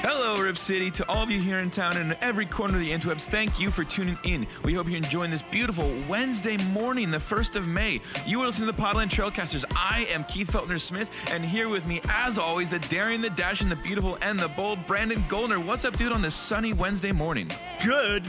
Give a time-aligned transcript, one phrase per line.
[0.00, 0.92] Hello, Rip City.
[0.92, 3.58] To all of you here in town and in every corner of the interwebs, thank
[3.58, 4.46] you for tuning in.
[4.62, 8.00] We hope you're enjoying this beautiful Wednesday morning, the 1st of May.
[8.24, 9.64] You are listening to the Podland Trailcasters.
[9.74, 13.68] I am Keith Feltner Smith, and here with me, as always, the daring, the dashing,
[13.68, 15.58] the beautiful, and the bold Brandon Goldner.
[15.58, 17.50] What's up, dude, on this sunny Wednesday morning?
[17.84, 18.24] Good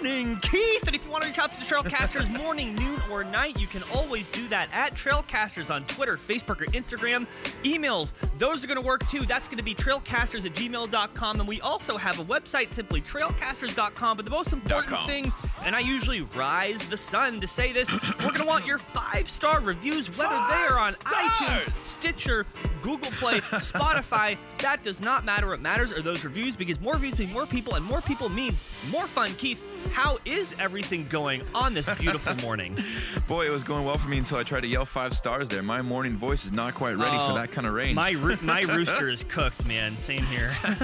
[0.00, 0.86] morning, Keith.
[0.86, 3.66] And if you want to reach out to the Trailcasters morning, noon, or night, you
[3.66, 7.26] can always do that at Trailcasters on Twitter, Facebook, or Instagram.
[7.64, 9.26] Emails, those are going to work too.
[9.26, 11.40] That's going to be trailcasters at gmail.com.
[11.40, 14.16] And we also have a website, simply trailcasters.com.
[14.16, 15.08] But the most important com.
[15.08, 15.32] thing,
[15.64, 19.28] and I usually rise the sun to say this, we're going to want your five
[19.28, 22.46] star reviews, whether they are on iTunes, Stitcher,
[22.82, 24.38] Google Play, Spotify.
[24.58, 25.48] That does not matter.
[25.48, 28.62] What matters are those reviews because more reviews mean more people, and more people means
[28.90, 29.30] more fun.
[29.38, 32.76] Keith, how is everything going on this beautiful morning?
[33.26, 35.62] Boy, it was going well for me until I tried to yell five stars there.
[35.62, 37.94] My morning voice is not quite ready Oh, for that kind of range.
[37.94, 39.96] My roo- my rooster is cooked, man.
[39.98, 40.52] Same here.
[40.64, 40.76] well,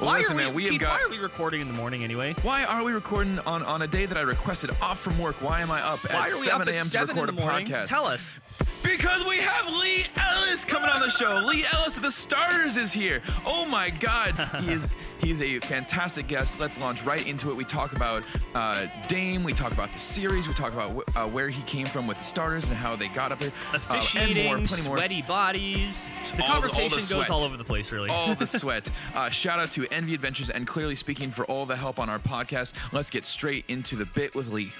[0.00, 0.98] why listen, are we, man, we have Keith, got.
[1.00, 2.34] why are we recording in the morning anyway?
[2.42, 5.42] Why are we recording on, on a day that I requested off from work?
[5.42, 6.86] Why am I up Why at are we 7 up a.m.
[6.86, 7.66] to record a morning?
[7.66, 7.86] podcast?
[7.88, 8.36] Tell us.
[8.82, 11.36] Because we have Leigh Ellis coming on the show.
[11.44, 13.22] Leigh Ellis of the Starters is here.
[13.46, 14.86] Oh my God, he is
[15.20, 16.58] he's a fantastic guest.
[16.60, 17.56] Let's launch right into it.
[17.56, 18.22] We talk about
[18.54, 19.42] uh, Dame.
[19.44, 20.48] We talk about the series.
[20.48, 23.08] We talk about wh- uh, where he came from with the Starters and how they
[23.08, 23.52] got up there.
[23.72, 26.08] Uh, Officiating, and more, sweaty bodies.
[26.36, 28.10] The All the- all the conversation goes all over the place, really.
[28.10, 28.88] all the sweat.
[29.14, 32.18] Uh, shout out to Envi Adventures and Clearly Speaking for all the help on our
[32.18, 32.72] podcast.
[32.92, 34.72] Let's get straight into the bit with Leigh.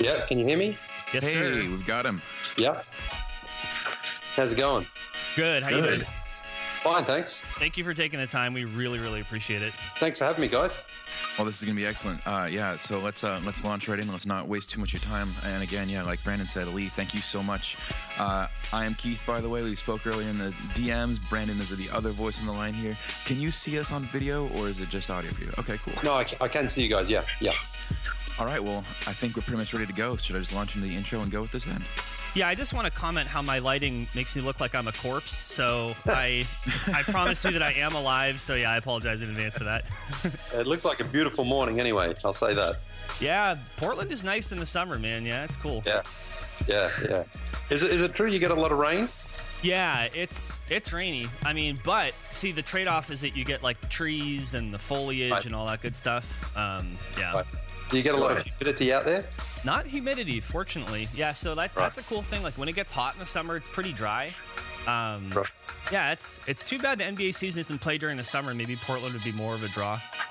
[0.00, 0.78] Yeah, can you hear me?
[1.12, 1.54] yes, hey, sir.
[1.70, 2.22] we've got him.
[2.56, 2.82] Yeah.
[4.36, 4.86] How's it going?
[5.36, 5.62] Good.
[5.62, 5.98] How you Good.
[6.00, 6.10] doing?
[6.82, 7.42] Fine, thanks.
[7.58, 8.54] Thank you for taking the time.
[8.54, 9.72] We really, really appreciate it.
[10.00, 10.82] Thanks for having me, guys.
[11.38, 12.26] Well, this is gonna be excellent.
[12.26, 14.08] Uh, yeah, so let's uh, let's launch right in.
[14.10, 15.28] Let's not waste too much of your time.
[15.44, 17.76] And again, yeah, like Brandon said, Leigh, thank you so much.
[18.18, 19.62] Uh, I am Keith, by the way.
[19.62, 21.18] We spoke earlier in the DMs.
[21.30, 22.98] Brandon is the other voice in the line here.
[23.26, 25.50] Can you see us on video, or is it just audio for you?
[25.58, 25.94] Okay, cool.
[26.02, 27.08] No, I, I can see you guys.
[27.08, 27.52] Yeah, yeah.
[28.38, 30.16] All right, well, I think we're pretty much ready to go.
[30.16, 31.84] Should I just launch into the intro and go with this then?
[32.34, 34.92] Yeah, I just want to comment how my lighting makes me look like I'm a
[34.92, 35.36] corpse.
[35.36, 36.44] So I,
[36.86, 38.40] I promise you that I am alive.
[38.40, 39.84] So yeah, I apologize in advance for that.
[40.54, 42.14] It looks like a beautiful morning anyway.
[42.24, 42.76] I'll say that.
[43.20, 45.26] Yeah, Portland is nice in the summer, man.
[45.26, 45.82] Yeah, it's cool.
[45.86, 46.02] Yeah,
[46.68, 47.24] yeah, yeah.
[47.70, 49.08] Is it, is it true you get a lot of rain?
[49.62, 51.28] Yeah, it's it's rainy.
[51.44, 54.72] I mean, but see, the trade off is that you get like the trees and
[54.74, 55.44] the foliage Right.
[55.46, 56.56] and all that good stuff.
[56.56, 57.46] Um, yeah, Right.
[57.92, 59.26] Do you get a lot of humidity out there?
[59.64, 61.08] not humidity, fortunately.
[61.14, 61.84] Yeah, so that Right.
[61.84, 62.42] that's a cool thing.
[62.42, 64.34] Like when it gets hot in the summer, it's pretty dry.
[64.88, 65.46] Um, Right.
[65.92, 68.54] Yeah, it's it's too bad the NBA season isn't played during the summer.
[68.54, 70.00] Maybe Portland would be more of a draw.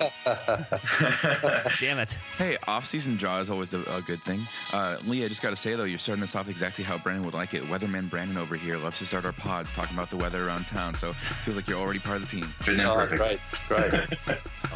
[1.80, 2.18] Damn it.
[2.36, 4.46] Hey, off-season draw is always a, a good thing.
[4.72, 7.24] Uh, Leigh, I just got to say though, you're starting this off exactly how Brandon
[7.24, 7.62] would like it.
[7.64, 10.94] Weatherman Brandon over here loves to start our pods talking about the weather around town,
[10.94, 12.52] so feels like you're already part of the team.
[12.80, 13.94] Oh, great, great.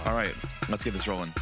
[0.06, 0.34] All right,
[0.68, 1.32] let's get this rolling.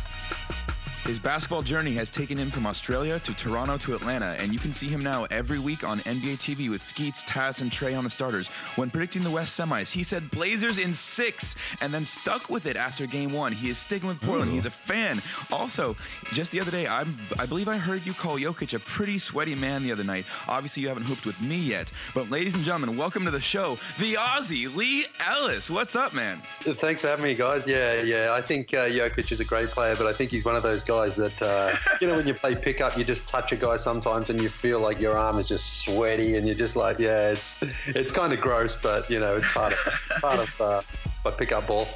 [1.04, 4.72] His basketball journey has taken him from Australia to Toronto to Atlanta, and you can
[4.72, 8.10] see him now every week on NBA TV with Skeets, Taz, and Trey on the
[8.10, 8.46] starters.
[8.76, 12.76] When predicting the West semis, he said Blazers in six, and then stuck with it
[12.76, 13.52] after game one.
[13.52, 14.50] He is sticking with Portland.
[14.50, 15.20] He's a fan.
[15.52, 15.94] Also,
[16.32, 19.56] just the other day, I'm, I believe I heard you call Jokic a pretty sweaty
[19.56, 20.24] man the other night.
[20.48, 23.76] Obviously, you haven't hooped with me yet, but ladies and gentlemen, welcome to the show,
[23.98, 25.68] the Aussie Leigh Ellis.
[25.68, 26.40] What's up, man?
[26.60, 27.66] Thanks for having me, guys.
[27.66, 28.30] Yeah, yeah.
[28.32, 30.82] I think uh, Jokic is a great player, but I think he's one of those
[30.82, 34.30] guys that, uh, you know, when you play pickup, you just touch a guy sometimes
[34.30, 37.58] and you feel like your arm is just sweaty and you're just like, yeah, it's
[37.86, 39.78] it's kind of gross, but, you know, it's part of,
[40.20, 40.82] part of uh,
[41.24, 41.88] my pickup ball.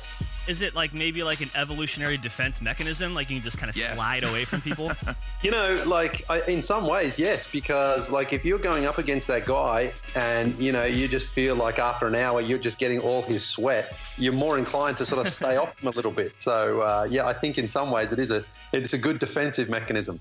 [0.49, 3.15] Is it like maybe like an evolutionary defense mechanism?
[3.15, 3.95] Like you can just kind of Yes.
[3.95, 4.91] slide away from people?
[5.41, 9.29] You know, like I, in some ways, yes, because like if you're going up against
[9.29, 12.99] that guy and you know you just feel like after an hour you're just getting
[12.99, 16.33] all his sweat, you're more inclined to sort of stay off him a little bit.
[16.41, 19.69] So uh, yeah, I think in some ways it is a it's a good defensive
[19.69, 20.19] mechanism.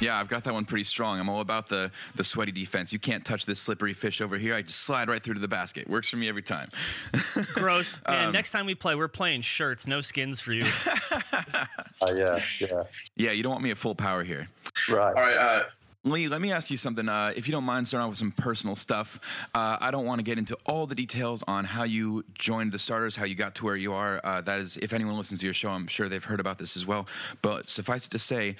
[0.00, 1.18] Yeah, I've got that one pretty strong.
[1.18, 2.92] I'm all about the the sweaty defense.
[2.92, 4.54] You can't touch this slippery fish over here.
[4.54, 5.88] I just slide right through to the basket.
[5.88, 6.68] Works for me every time.
[7.54, 8.00] Gross.
[8.06, 10.66] Man, Um, next time we play, we're playing shirts, no skins for you.
[12.02, 12.82] Uh, yeah, yeah,
[13.16, 14.48] yeah, you don't want me at full power here.
[14.90, 14.98] right.
[15.16, 15.62] All right, uh,
[16.06, 17.08] Leigh, let me ask you something.
[17.08, 19.18] Uh, if you don't mind starting off with some personal stuff,
[19.56, 22.78] uh, I don't want to get into all the details on how you joined the
[22.78, 24.20] starters, how you got to where you are.
[24.22, 26.76] Uh, that is, if anyone listens to your show, I'm sure they've heard about this
[26.76, 27.08] as well.
[27.42, 28.54] But suffice it to say,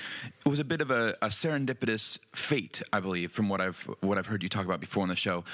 [0.45, 4.19] it was a bit of a, a serendipitous fate, I believe, from what I've what
[4.19, 5.45] I've heard you talk about before on the show.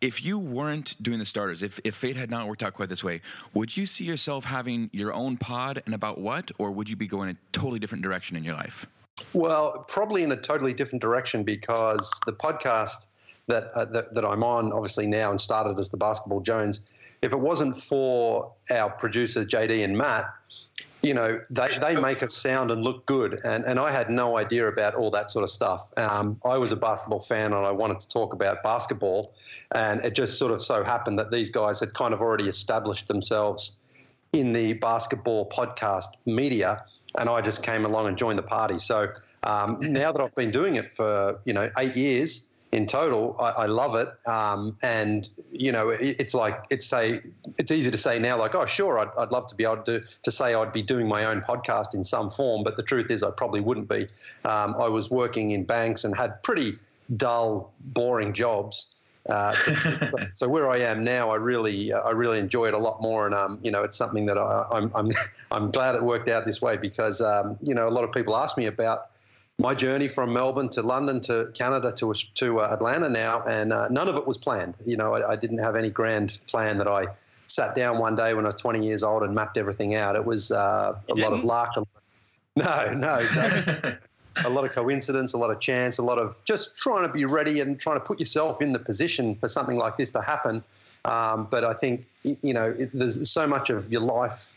[0.00, 3.04] If you weren't doing the starters, if, if fate had not worked out quite this
[3.04, 3.20] way,
[3.54, 7.06] would you see yourself having your own pod and about what, or would you be
[7.06, 8.88] going a totally different direction in your life?
[9.32, 13.08] Well, probably in a totally different direction because the podcast
[13.46, 16.80] that, uh, that that I'm on, obviously now, and started as the Basketball Jones.
[17.22, 20.32] If it wasn't for our producers JD and Matt,
[21.02, 23.40] you know, they, they make it sound and look good.
[23.44, 25.92] And, and I had no idea about all that sort of stuff.
[25.96, 29.32] Um, I was a basketball fan and I wanted to talk about basketball.
[29.72, 33.06] And it just sort of so happened that these guys had kind of already established
[33.06, 33.78] themselves
[34.32, 36.84] in the basketball podcast media.
[37.16, 38.78] And I just came along and joined the party.
[38.78, 39.08] So
[39.44, 43.36] um, now that I've been doing it for, you know, eight years, in total.
[43.38, 47.22] I, I love it, um, and you know, it, it's like it's say
[47.56, 50.02] it's easy to say now, like, oh, sure, I'd, I'd love to be able to
[50.22, 53.22] to say I'd be doing my own podcast in some form, but the truth is,
[53.22, 54.08] I probably wouldn't be.
[54.44, 56.78] Um, I was working in banks and had pretty
[57.16, 58.94] dull, boring jobs.
[59.26, 59.54] Uh,
[60.34, 63.26] so where I am now, I really, uh, I really enjoy it a lot more,
[63.26, 65.12] and um, you know, it's something that I, am I'm, I'm,
[65.50, 68.36] I'm glad it worked out this way because um, you know, a lot of people
[68.36, 69.10] ask me about
[69.58, 73.88] my journey from Melbourne to London to Canada to to uh, Atlanta now, and uh,
[73.88, 74.76] none of it was planned.
[74.86, 77.06] You know, I, I, didn't have any grand plan that I
[77.48, 80.16] sat down one day when I was 20 years old and mapped everything out.
[80.16, 81.74] It was uh, a lot of luck.
[82.56, 83.24] No, no.
[84.44, 87.24] A lot of coincidence, a lot of chance, a lot of just trying to be
[87.24, 90.62] ready and trying to put yourself in the position for something like this to happen.
[91.04, 92.06] Um, but I think
[92.42, 94.52] you know, it, there's so much of your life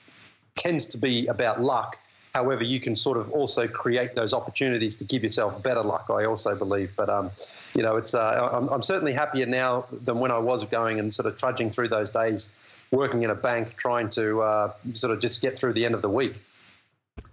[0.56, 1.98] tends to be about luck
[2.34, 6.06] However, you can sort of also create those opportunities to give yourself better luck.
[6.10, 7.30] I also believe, but um,
[7.74, 11.14] you know, it's uh, I'm, I'm certainly happier now than when I was going and
[11.14, 12.50] sort of trudging through those days,
[12.92, 16.02] working in a bank, trying to uh, sort of just get through the end of
[16.02, 16.36] the week.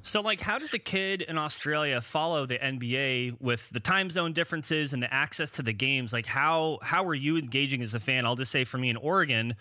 [0.02, 4.32] So, like, how does a kid in Australia follow the NBA with the time zone
[4.32, 6.12] differences and the access to the games?
[6.12, 8.24] Like, how how are you engaging as a fan?
[8.24, 9.54] I'll just say for me in Oregon,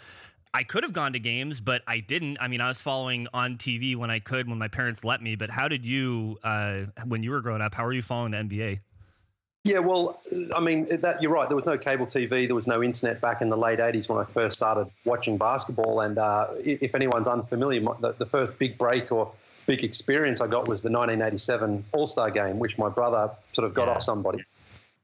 [0.53, 2.37] I could have gone to games, but I didn't.
[2.39, 5.35] I mean, I was following on TV when I could, when my parents let me.
[5.35, 8.37] But how did you, uh, when you were growing up, how were you following the
[8.37, 8.79] NBA?
[9.67, 10.21] Yeah, well,
[10.55, 11.49] I mean, that you're right.
[11.49, 12.47] There was no cable TV.
[12.47, 15.99] There was no internet back in the late '80s when I first started watching basketball.
[16.01, 19.31] And uh, if anyone's unfamiliar, the, the, first big break or
[19.67, 23.75] big experience I got was the 1987 All Star Game, which my brother sort of
[23.75, 23.95] got yeah.
[23.95, 24.43] off somebody.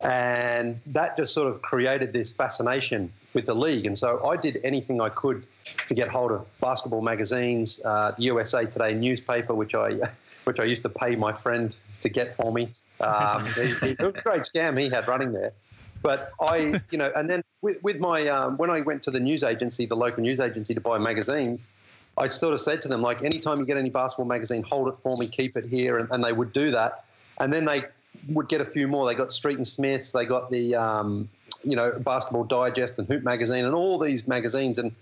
[0.02, 3.86] And that just sort of created this fascination with the league.
[3.86, 5.46] And so I did anything I could
[5.88, 10.00] to get hold of basketball magazines, uh, the USA Today newspaper, which I
[10.46, 12.70] which I used to pay my friend to get for me.
[13.00, 15.54] Um, it was a great scam he had running there.
[16.02, 19.22] But I, you know, and then with, with my um, when I went to the
[19.22, 21.66] news agency, the local news agency, to buy magazines,
[22.18, 25.00] I sort of said to them like, anytime you get any basketball magazine, hold it
[25.00, 27.06] for me, keep it here, and, and they would do that.
[27.40, 27.84] And then they
[28.30, 29.08] would get a few more.
[29.08, 31.30] They got Street and Smiths, they got the um,
[31.64, 34.78] you know Basketball Digest and Hoop Magazine, and all these magazines.
[34.78, 34.94] And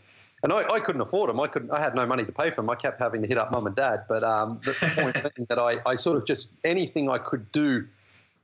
[0.44, 1.40] and I, I, couldn't afford them.
[1.40, 1.72] I couldn't.
[1.72, 2.70] I had no money to pay for them.
[2.70, 4.06] I kept having to hit up mum and dad.
[4.08, 7.86] But um, the, point being that I, I sort of just anything I could do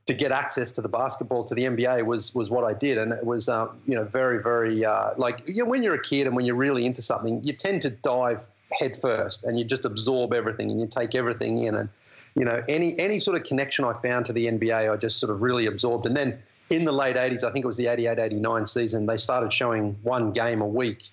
[0.05, 3.13] to get access to the basketball to the NBA was was what I did, and
[3.13, 6.27] it was uh, you know very very uh, like you know, when you're a kid
[6.27, 9.85] and when you're really into something, you tend to dive head first and you just
[9.85, 11.89] absorb everything and you take everything in and
[12.37, 15.31] you know, any any sort of connection I found to the NBA, I just sort
[15.31, 16.05] of really absorbed.
[16.05, 16.37] And then
[16.69, 20.31] in the late 80s, I think it was the 88-89 season, they started showing one
[20.31, 21.05] game a week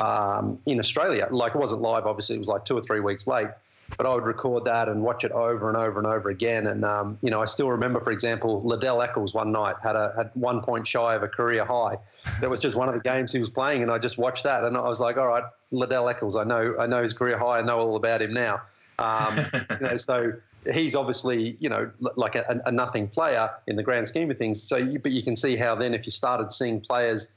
[0.00, 1.26] um, in Australia.
[1.30, 3.48] Like it wasn't live, obviously, it was like two or three weeks late.
[3.96, 6.66] But I would record that and watch it over and over and over again.
[6.66, 10.12] And um, you know, I still remember, for example, Ledell Eackles one night had a
[10.16, 11.96] had one point shy of a career high.
[12.40, 14.64] That was just one of the games he was playing, and I just watched that,
[14.64, 17.58] and I was like, all right, Ledell Eackles, I know I know his career high,
[17.58, 18.60] I know all about him now.
[18.98, 19.38] Um,
[19.80, 20.32] you know, so
[20.72, 24.62] he's obviously, you know, like a, a, nothing player in the grand scheme of things.
[24.62, 27.30] So, you, but you can see how then if you started seeing players,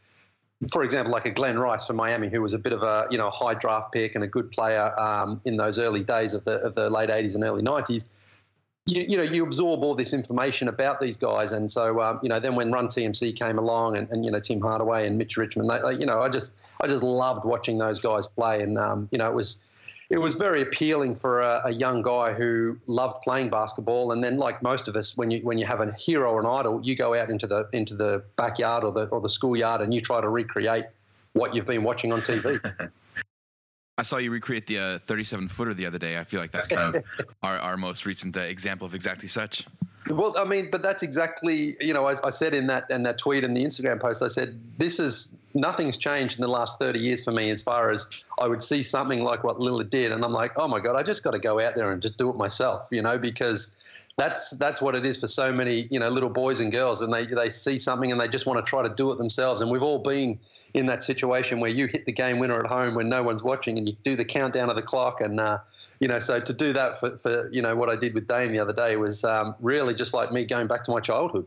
[0.70, 3.18] for example, like a Glen Rice from Miami, who was a bit of a, you
[3.18, 6.60] know, high draft pick and a good player um, in those early days of the,
[6.60, 8.06] of the late 80s and early 90s.
[8.86, 12.30] You, you, know, you absorb all this information about these guys, and so um, you
[12.30, 15.38] know, then when Run TMC came along, and, and you know, Tim Hardaway and Mitch
[15.38, 19.08] Richmond, they, you know, I just, I just loved watching those guys play, and um,
[19.12, 19.60] you know, it was,
[20.12, 24.12] it was very appealing for a, a, young guy who loved playing basketball.
[24.12, 26.46] And then, like most of us, when you when you have a hero or an
[26.46, 29.94] idol, you go out into the into the backyard or the or the schoolyard and
[29.94, 30.86] you try to recreate
[31.34, 32.60] what you've been watching on TV.
[33.98, 36.18] I saw you recreate the uh, 37 footer the other day.
[36.18, 37.04] I feel like that's kind of
[37.44, 39.66] our, our most recent uh, example of exactly such.
[40.12, 43.18] Well, I mean, but that's exactly you know, I, I said in that in that
[43.18, 47.00] tweet and the Instagram post, I said this is nothing's changed in the last 30
[47.00, 48.08] years for me as far as
[48.40, 51.04] I would see something like what Lillard did, and I'm like, oh my god, I
[51.04, 53.76] just got to go out there and just do it myself, you know, because
[54.18, 57.14] that's that's what it is for so many you know little boys and girls, and
[57.14, 59.72] they they see something and they just want to try to do it themselves, and
[59.72, 60.40] we've all been
[60.74, 63.78] in that situation where you hit the game winner at home when no one's watching,
[63.78, 65.58] and you do the countdown of the clock, and uh,
[66.00, 68.52] you know, so to do that for, for you know what I did with Dame
[68.52, 71.46] the other day was um, really just like me going back to my childhood.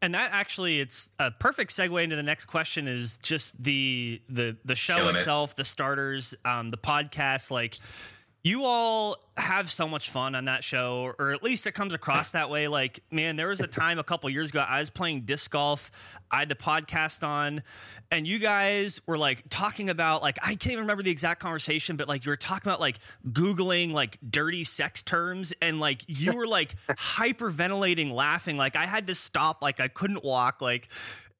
[0.00, 2.86] And that actually, it's a perfect segue into the next question.
[2.86, 5.18] Is just the the the show Killing it.
[5.20, 7.50] itself, the starters, um, the podcast.
[7.50, 7.78] Like,
[8.48, 12.30] you all have so much fun on that show, or at least it comes across
[12.30, 12.66] that way.
[12.66, 15.90] Like, man, there was a time a couple years ago I was playing disc golf.
[16.30, 17.62] I had the podcast on,
[18.10, 21.96] and you guys were like talking about like I can't even remember the exact conversation,
[21.96, 22.98] but like you were talking about like
[23.30, 28.56] googling like dirty sex terms, and like you were like hyperventilating, laughing.
[28.56, 29.60] Like I had to stop.
[29.60, 30.62] Like I couldn't walk.
[30.62, 30.88] Like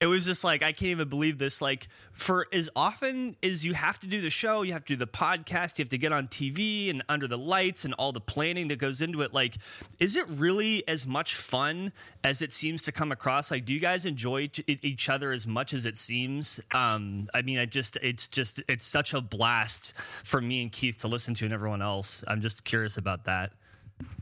[0.01, 1.61] it was just like I can't even believe this.
[1.61, 4.97] Like for as often as you have to do the show, you have to do
[4.97, 8.21] the podcast, you have to get on TV and under the lights and all the
[8.21, 9.35] planning that goes into it.
[9.35, 9.57] Like,
[9.99, 13.51] is it really as much fun as it seems to come across?
[13.51, 16.61] Like, do you guys enjoy each- other as much as it seems?
[16.73, 20.99] Um, I mean, I just it's just it's such a blast for me and Keith
[20.99, 22.23] to listen to and everyone else.
[22.29, 23.53] I'm just curious about that.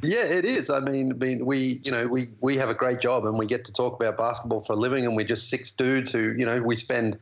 [0.02, 0.70] Yeah, it is.
[0.70, 3.46] I mean, I mean, we, you know, we we have a great job, and we
[3.46, 6.46] get to talk about basketball for a living, and we're just six dudes who, you
[6.46, 7.18] know, we spend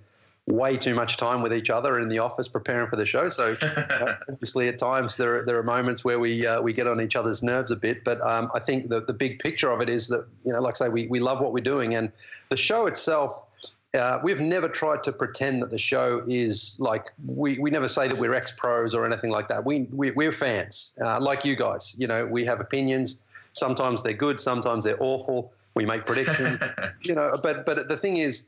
[0.46, 3.28] way too much time with each other in the office preparing for the show.
[3.28, 6.86] So, uh, obviously, at times there are, there are moments where we uh, we get
[6.86, 8.04] on each other's nerves a bit.
[8.04, 10.74] But um, I think the the big picture of it is that, you know, like
[10.80, 12.12] I say, we we love what we're doing, and
[12.50, 13.46] the show itself.
[13.94, 18.08] Uh, we've never tried to pretend that the show is like we, we never say
[18.08, 19.64] that we're ex pros or anything like that.
[19.64, 21.94] We, we we're fans uh, like you guys.
[21.96, 23.22] You know, we have opinions.
[23.52, 24.40] Sometimes they're good.
[24.40, 25.52] Sometimes they're awful.
[25.74, 26.58] We make predictions.
[27.02, 28.46] you know, but but the thing is,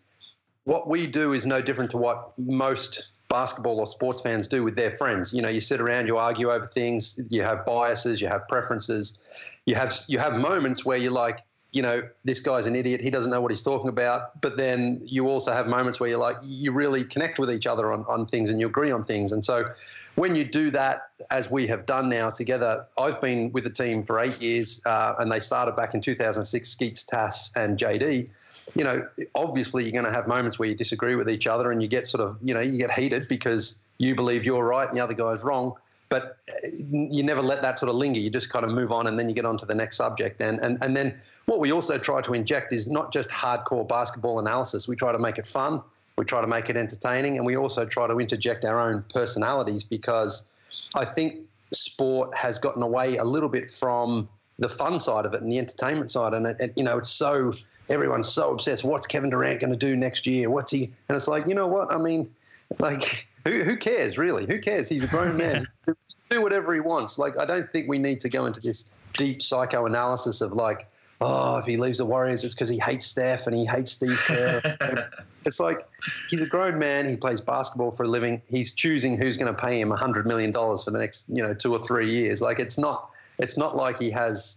[0.65, 4.77] what we do is no different to what most basketball or sports fans do with
[4.77, 5.33] their friends.
[5.33, 9.19] You know, you sit around, you argue over things, you have biases, you have preferences,
[9.67, 11.41] you have you have moments where you're like,
[11.77, 14.41] you know, this guy's an idiot, he doesn't know what he's talking about.
[14.41, 17.93] But then you also have moments where you're like, you really connect with each other
[17.93, 19.31] on, on things and you agree on things.
[19.31, 19.67] And so
[20.15, 24.05] when you do that, as we have done now together, I've been with the team
[24.05, 28.31] for eight years, uh, and they started back in 2006, Skeets, Tass, and JD
[28.75, 29.07] you know,
[29.37, 32.05] obviously you're going to have moments where you disagree with each other and you get
[32.05, 35.15] sort of, you know, you get heated because you believe you're right and the other
[35.15, 35.73] guy's wrong.
[36.09, 38.21] But uh, you never let that sort of linger.
[38.21, 40.41] You just kind of move on and then you get on to the next subject.
[40.41, 41.15] And, and, and then
[41.47, 44.87] what we also try to inject is not just hardcore basketball analysis.
[44.89, 45.83] We try to make it fun.
[46.17, 47.37] We try to make it entertaining.
[47.37, 50.47] And we also try to interject our own personalities because
[50.95, 55.43] I think sport has gotten away a little bit from the fun side of it
[55.43, 56.35] and the entertainment side.
[56.35, 57.53] And, it, it, you know, it's so
[57.89, 58.85] everyone's so obsessed.
[58.85, 60.51] What's Kevin Durant going to do next year?
[60.51, 60.85] What's he?
[61.09, 61.93] And it's like, you know what?
[61.93, 62.33] I mean,
[62.79, 64.47] like, who, who cares really?
[64.47, 64.89] Who cares?
[64.89, 65.67] He's a grown man.
[66.31, 67.19] do whatever he wants.
[67.19, 70.89] Like, I don't think we need to go into this deep psychoanalysis of like,
[71.21, 74.19] oh, if he leaves the Warriors, it's because he hates Steph and he hates Steve
[74.27, 75.11] Kerr.
[75.47, 75.79] it's like
[76.29, 77.09] he's a grown man.
[77.09, 78.43] He plays basketball for a living.
[78.49, 81.55] He's choosing who's going to pay him hundred million dollars for the next, you know,
[81.55, 82.43] two or three years.
[82.43, 83.11] Like, it's not.
[83.39, 84.57] It's not like he has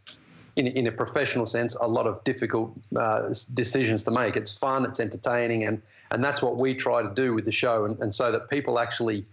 [0.59, 4.35] in, in a professional sense, a lot of difficult uh, decisions to make.
[4.35, 7.85] It's fun, it's entertaining, and and that's what we try to do with the show,
[7.85, 9.25] and, and so that people actually.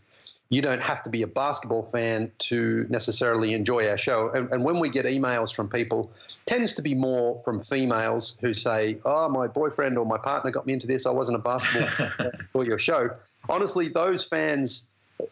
[0.49, 4.31] You don't have to be a basketball fan to necessarily enjoy our show.
[4.33, 6.13] And, and when we get emails from people,
[6.45, 10.65] tends to be more from females who say, "Oh, my boyfriend or my partner got
[10.65, 11.05] me into this.
[11.05, 13.11] I wasn't a basketball fan for your show."
[13.49, 14.87] Honestly, those fans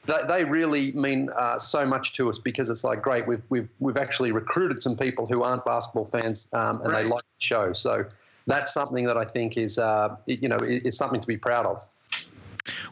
[0.06, 3.68] they, they really mean uh, so much to us because it's like great we've we've
[3.80, 7.02] we've actually recruited some people who aren't basketball fans um, and Right.
[7.02, 8.04] they like the show so
[8.46, 11.66] that's something that I think is uh, you know is, is something to be proud
[11.66, 11.88] of.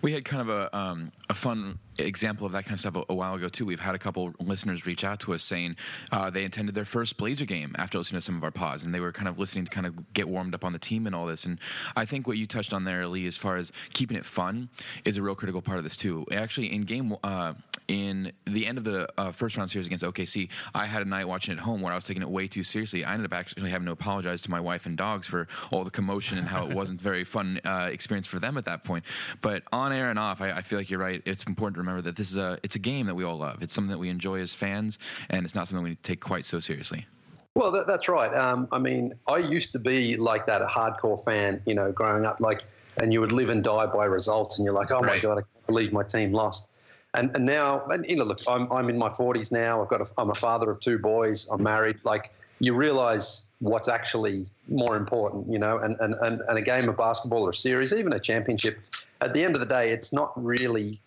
[0.03, 3.15] We had kind of a um, a fun example of that kind of stuff a,
[3.15, 3.67] while ago too.
[3.67, 5.77] We've had a couple listeners reach out to us saying
[6.11, 8.95] uh, they attended their first Blazer game after listening to some of our pods, and
[8.95, 11.15] they were kind of listening to kind of get warmed up on the team and
[11.15, 11.45] all this.
[11.45, 11.59] And
[11.97, 14.69] I think what you touched on there, Leigh, as far as keeping it fun,
[15.05, 16.27] is a real critical part of this too.
[16.33, 17.55] Actually, in game uh,
[17.89, 21.29] in the end of the uh, first round series against OKC, I had a night
[21.29, 23.05] watching at home where I was taking it way too seriously.
[23.05, 25.91] I ended up actually having to apologize to my wife and dogs for all the
[25.91, 29.05] commotion and how it wasn't very fun uh, experience for them at that point.
[29.41, 31.23] But on air and off, I, I feel like you're right.
[31.25, 33.63] It's important to remember that this is a it's a game that we all love.
[33.63, 34.99] It's something that we enjoy as fans,
[35.29, 37.07] and it's not something we need to take quite so seriously.
[37.55, 38.33] Well, that, that's right.
[38.35, 42.25] Um, I mean, I used to be like that, a hardcore fan, you know, growing
[42.25, 42.65] up, like,
[42.97, 45.43] and you would live and die by results, and you're like, oh my god, I
[45.43, 46.71] can't believe my team lost.
[47.15, 49.83] And, and now, and you know, look, I'm, I'm in my 40s now.
[49.83, 51.47] I've got a, I'm a father of two boys.
[51.51, 51.99] I'm married.
[52.05, 56.89] Like, you realize what's actually more important, you know, and, and, and, and a game
[56.89, 58.79] of basketball or a series, even a championship,
[59.21, 60.99] at the end of the day, it's not really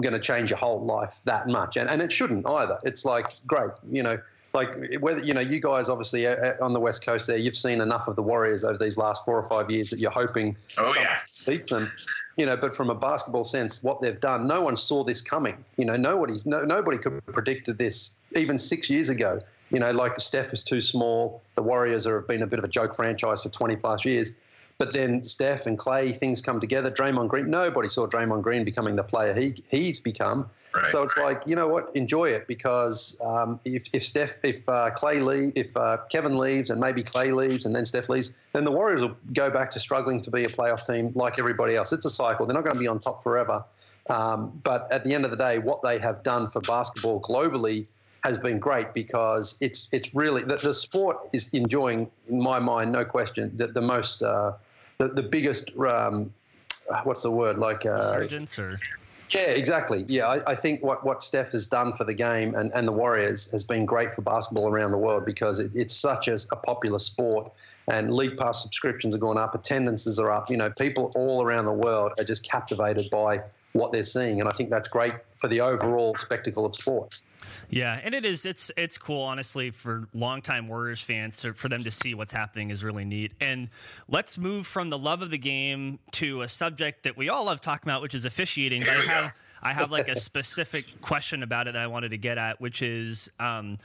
[0.00, 1.76] going to change your whole life that much.
[1.76, 2.78] And, and it shouldn't either.
[2.84, 4.18] It's like, great, you know,
[4.54, 4.68] like
[5.00, 8.06] whether, you know, you guys obviously uh, on the West Coast there, you've seen enough
[8.06, 11.18] of the Warriors over these last four or five years that you're hoping Oh yeah.
[11.46, 11.90] beats them.
[12.36, 15.62] You know, but from a basketball sense, what they've done, no one saw this coming.
[15.76, 19.40] You know, nobody's no, nobody could have predicted this even six years ago.
[19.70, 21.42] You know, like Steph is too small.
[21.54, 24.32] The Warriors are, have been a bit of a joke franchise for 20 plus years.
[24.82, 26.90] But then Steph and Clay, things come together.
[26.90, 30.50] Draymond Green, nobody saw Draymond Green becoming the player he he's become.
[30.74, 34.68] Right, so it's like you know what, enjoy it because um, if, if Steph, if
[34.68, 38.34] uh, Clay leave, if uh, Kevin leaves, and maybe Clay leaves, and then Steph leaves,
[38.54, 41.76] then the Warriors will go back to struggling to be a playoff team like everybody
[41.76, 41.92] else.
[41.92, 42.44] It's a cycle.
[42.44, 43.64] They're not going to be on top forever.
[44.10, 47.86] Um, but at the end of the day, what they have done for basketball globally
[48.24, 52.90] has been great because it's it's really the, the sport is enjoying, in my mind,
[52.90, 54.54] no question, the, the most uh,
[55.02, 56.32] the, the biggest um,
[57.04, 58.78] what's the word like uh, resurgence or
[59.30, 60.04] yeah, exactly.
[60.08, 62.92] Yeah, I, I, think what, what Steph has done for the game and, and the
[62.92, 66.56] Warriors has been great for basketball around the world because it, it's such a, a,
[66.56, 67.50] popular sport
[67.90, 70.50] and league pass subscriptions are going up, attendances are up.
[70.50, 73.40] You know, people all around the world are just captivated by
[73.72, 77.22] what they're seeing, and I think that's great for the overall spectacle of sport.
[77.70, 78.44] Yeah, and it is.
[78.44, 82.70] It's it's cool, honestly, for longtime Warriors fans to, for them to see what's happening
[82.70, 83.32] is really neat.
[83.40, 83.68] And
[84.08, 87.60] let's move from the love of the game to a subject that we all love
[87.60, 88.80] talking about, which is officiating.
[88.80, 92.18] But I have I have like a specific question about it that I wanted to
[92.18, 93.30] get at, which is.
[93.38, 93.78] Um,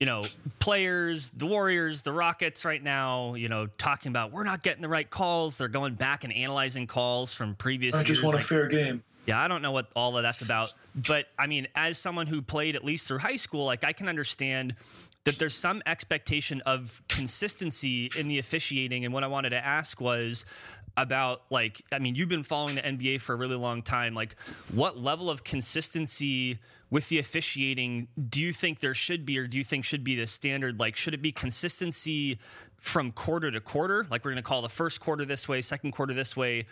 [0.00, 0.22] you know,
[0.60, 4.88] players, the Warriors, the Rockets right now, you know, talking about we're not getting the
[4.88, 5.56] right calls.
[5.56, 8.24] They're going back and analyzing calls from previous I just years.
[8.24, 9.02] want like, a fair game.
[9.28, 10.72] Yeah, I don't know what all of that's about.
[11.06, 14.08] But I mean, as someone who played at least through high school, like I can
[14.08, 14.74] understand
[15.24, 19.04] that there's some expectation of consistency in the officiating.
[19.04, 20.46] And what I wanted to ask was
[20.96, 24.14] about like, I mean, you've been following the NBA for a really long time.
[24.14, 24.34] Like,
[24.72, 26.58] what level of consistency
[26.88, 30.16] with the officiating do you think there should be, or do you think should be
[30.16, 30.80] the standard?
[30.80, 32.38] Like, should it be consistency
[32.78, 34.06] from quarter to quarter?
[34.10, 36.64] Like, we're going to call the first quarter this way, second quarter this way,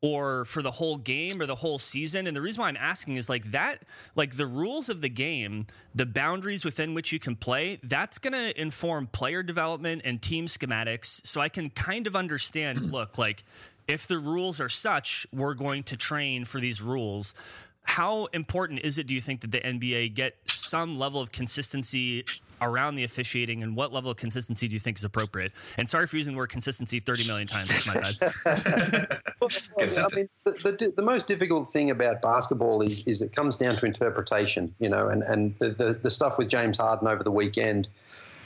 [0.00, 2.26] or for the whole game or the whole season.
[2.26, 3.82] And the reason why I'm asking is like that,
[4.14, 8.32] like the rules of the game, the boundaries within which you can play, that's going
[8.32, 11.26] to inform player development and team schematics.
[11.26, 13.44] So I can kind of understand look, like
[13.88, 17.34] if the rules are such, we're going to train for these rules.
[17.82, 22.24] How important is it, do you think, that the NBA get some level of consistency
[22.60, 25.52] around the officiating and what level of consistency do you think is appropriate?
[25.78, 27.68] And sorry for using the word consistency 30 million times.
[27.68, 29.20] That's my bad.
[29.40, 33.56] well, I mean, the, the, the, most difficult thing about basketball is, is it comes
[33.56, 37.22] down to interpretation, you know, and, and the, the, the stuff with James Harden over
[37.22, 37.88] the weekend,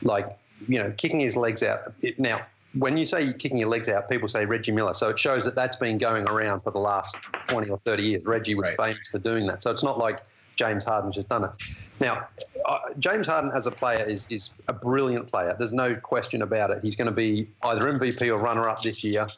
[0.02, 0.28] like,
[0.66, 1.92] you know, kicking his legs out.
[2.02, 2.44] It, now,
[2.74, 4.94] when you say you're kicking your legs out, people say Reggie Miller.
[4.94, 7.16] So it shows that that's been going around for the last
[7.48, 8.26] 20 or 30 years.
[8.26, 8.88] Reggie was right.
[8.88, 9.62] famous for doing that.
[9.62, 10.20] So it's not like
[10.58, 11.50] James Harden's just done it.
[12.00, 12.26] Now,
[12.66, 15.54] uh, James Harden as a player is, is a brilliant player.
[15.58, 16.82] There's no question about it.
[16.82, 19.28] He's going to be either MVP or runner up this year.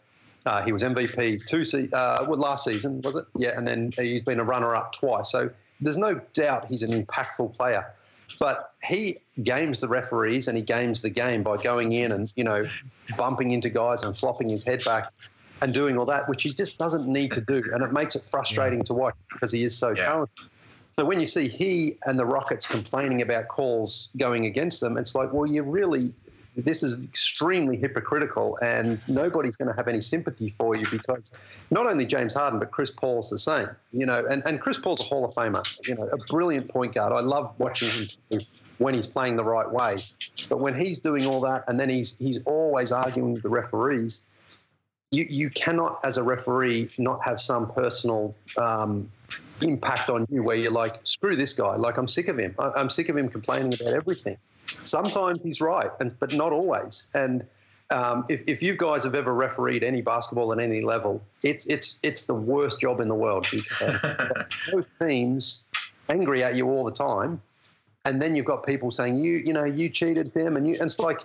[0.47, 3.27] Uh, he was MVP two se- uh, well, last season, was it?
[3.37, 5.31] Yeah, and then he's been a runner up twice.
[5.31, 7.87] So there's no doubt he's an impactful player.
[8.39, 12.45] But he games the referees and he games the game by going in and, you
[12.45, 12.67] know,
[13.19, 15.13] bumping into guys and flopping his head back
[15.61, 17.63] and doing all that, which he just doesn't need to do.
[17.75, 18.85] And it makes it frustrating yeah.
[18.85, 20.07] to watch because he is so yeah.
[20.07, 20.47] talented.
[21.01, 25.15] So when you see he and the Rockets complaining about calls going against them, it's
[25.15, 26.13] like, well, you really,
[26.59, 31.33] this is extremely hypocritical, and nobody's going to have any sympathy for you because
[31.71, 33.71] not only James Harden, but Chris Paul's the same.
[33.95, 35.65] You know, and, and Chris Paul's a Hall of Famer.
[35.89, 37.15] You know, a brilliant point guard.
[37.15, 38.41] I love watching him
[38.77, 39.97] when he's playing the right way,
[40.51, 44.27] but when he's doing all that, and then he's he's always arguing with the referees.
[45.13, 49.11] You, you cannot, as a referee, not have some personal um,
[49.63, 51.75] impact on you where you're like, screw this guy.
[51.77, 52.55] Like, I'm sick of him.
[52.59, 54.37] I'm sick of him complaining about everything.
[54.85, 57.09] Sometimes he's right, and, but not always.
[57.15, 57.45] And
[57.91, 61.99] um, if, if you guys have ever refereed any basketball at any level, it's it's
[62.03, 65.63] it's the worst job in the world because both teams
[66.09, 67.43] angry at you all the time,
[68.05, 70.83] and then you've got people saying you you know you cheated them, and you and
[70.83, 71.23] it's like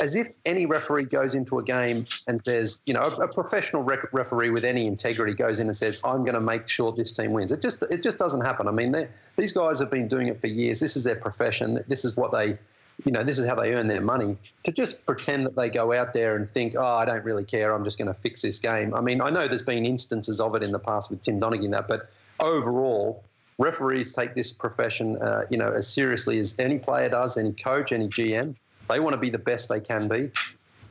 [0.00, 4.12] as if any referee goes into a game and says, you know, a, professional rec-
[4.12, 7.32] referee with any integrity goes in and says, "I'm going to make sure this team
[7.32, 8.68] wins." It just it just doesn't happen.
[8.68, 10.80] I mean, these guys have been doing it for years.
[10.80, 11.80] This is their profession.
[11.88, 12.58] This is what they,
[13.04, 14.36] you know, this is how they earn their money.
[14.64, 17.74] To just pretend that they go out there and think, "Oh, I don't really care.
[17.74, 20.54] I'm just going to fix this game." I mean, I know there's been instances of
[20.54, 23.24] it in the past with Tim Donaghy and that, but overall.
[23.58, 27.92] Referees take this profession, uh, you know, as seriously as any player does, any coach,
[27.92, 28.56] any GM
[28.88, 30.30] they want to be the best they can be.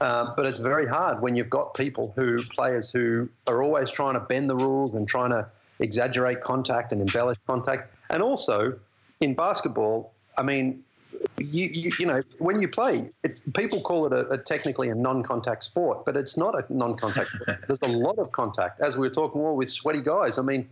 [0.02, 4.16] Um, but it's very hard when you've got people who, players who are always trying
[4.16, 5.48] to bend the rules and trying to
[5.80, 7.94] exaggerate contact and embellish contact.
[8.10, 8.80] And also
[9.20, 10.84] in basketball, I mean,
[11.38, 13.10] you, you, you know, when you play,
[13.54, 17.60] people call it a, a, technically a non-contact sport, but it's not a non-contact sport.
[17.68, 20.40] There's a lot of contact, as we were talking more with sweaty guys.
[20.40, 20.68] I mean,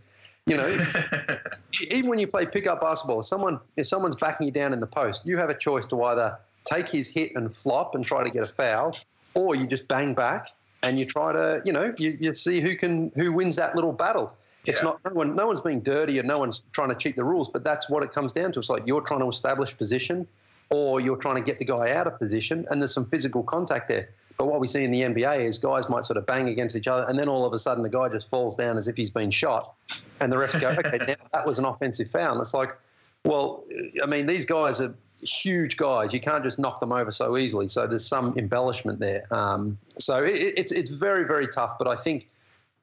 [0.46, 0.68] you know,
[1.90, 4.86] even when you play pickup basketball, if someone if someone's backing you down in the
[4.86, 8.30] post, you have a choice to either take his hit and flop and try to
[8.30, 8.96] get a foul,
[9.34, 10.48] or you just bang back
[10.82, 13.92] and you try to, you know, you, you see who can who wins that little
[13.92, 14.36] battle.
[14.66, 17.24] It's not no one no one's being dirty and no one's trying to cheat the
[17.24, 18.60] rules, but that's what it comes down to.
[18.60, 20.26] It's like you're trying to establish position
[20.68, 23.88] or you're trying to get the guy out of position and there's some physical contact
[23.88, 24.10] there.
[24.36, 26.86] But what we see in the NBA is guys might sort of bang against each
[26.86, 29.10] other and then all of a sudden the guy just falls down as if he's
[29.10, 29.74] been shot.
[30.20, 32.32] And the refs go, okay, now that was an offensive foul.
[32.32, 32.76] And it's like,
[33.24, 33.64] well,
[34.02, 36.12] I mean, these guys are huge guys.
[36.12, 37.68] You can't just knock them over so easily.
[37.68, 39.22] So there's some embellishment there.
[39.30, 41.78] Um, so it, it's it's very very tough.
[41.78, 42.28] But I think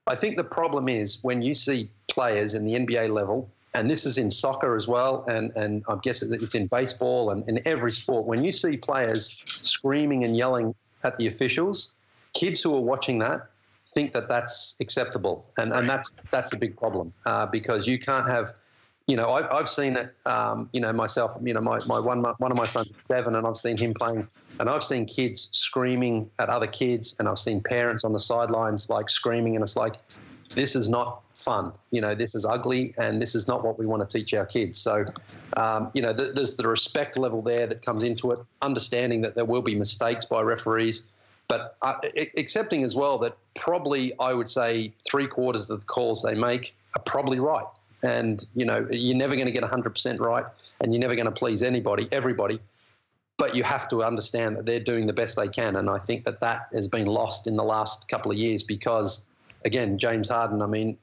[0.07, 4.05] I think the problem is when you see players in the NBA level, and this
[4.05, 7.91] is in soccer as well, and and I guess it's in baseball and in every
[7.91, 8.25] sport.
[8.25, 10.73] When you see players screaming and yelling
[11.03, 11.93] at the officials,
[12.33, 13.49] kids who are watching that
[13.93, 18.27] think that that's acceptable, and and that's that's a big problem uh, because you can't
[18.27, 18.53] have
[19.07, 22.21] you know, I've, I've seen it, um, you know, myself, you know, my, my one,
[22.21, 24.27] one of my sons seven and I've seen him playing
[24.59, 28.89] and I've seen kids screaming at other kids and I've seen parents on the sidelines
[28.89, 29.95] like screaming and it's like,
[30.55, 31.71] this is not fun.
[31.91, 34.45] You know, this is ugly and this is not what we want to teach our
[34.45, 34.77] kids.
[34.77, 35.05] So,
[35.55, 39.35] um, you know, th- there's the respect level there that comes into it, understanding that
[39.35, 41.03] there will be mistakes by referees,
[41.47, 45.85] but uh, a- accepting as well that probably I would say three quarters of the
[45.85, 47.65] calls they make are probably right.
[48.03, 50.45] And, you know, you're never going to get 100% right
[50.81, 52.59] and you're never going to please anybody, everybody.
[53.37, 55.75] But you have to understand that they're doing the best they can.
[55.75, 59.27] And I think that that has been lost in the last couple of years because,
[59.65, 60.97] again, James Harden, I mean,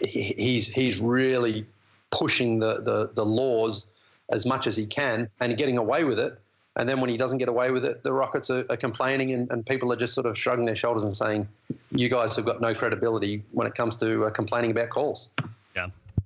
[0.00, 1.66] he's, he's really
[2.10, 3.86] pushing the, the, the laws
[4.30, 6.38] as much as he can and getting away with it.
[6.76, 9.50] And then when he doesn't get away with it, the Rockets are, are complaining and,
[9.50, 11.48] and people are just sort of shrugging their shoulders and saying,
[11.90, 15.30] you guys have got no credibility when it comes to uh, complaining about calls.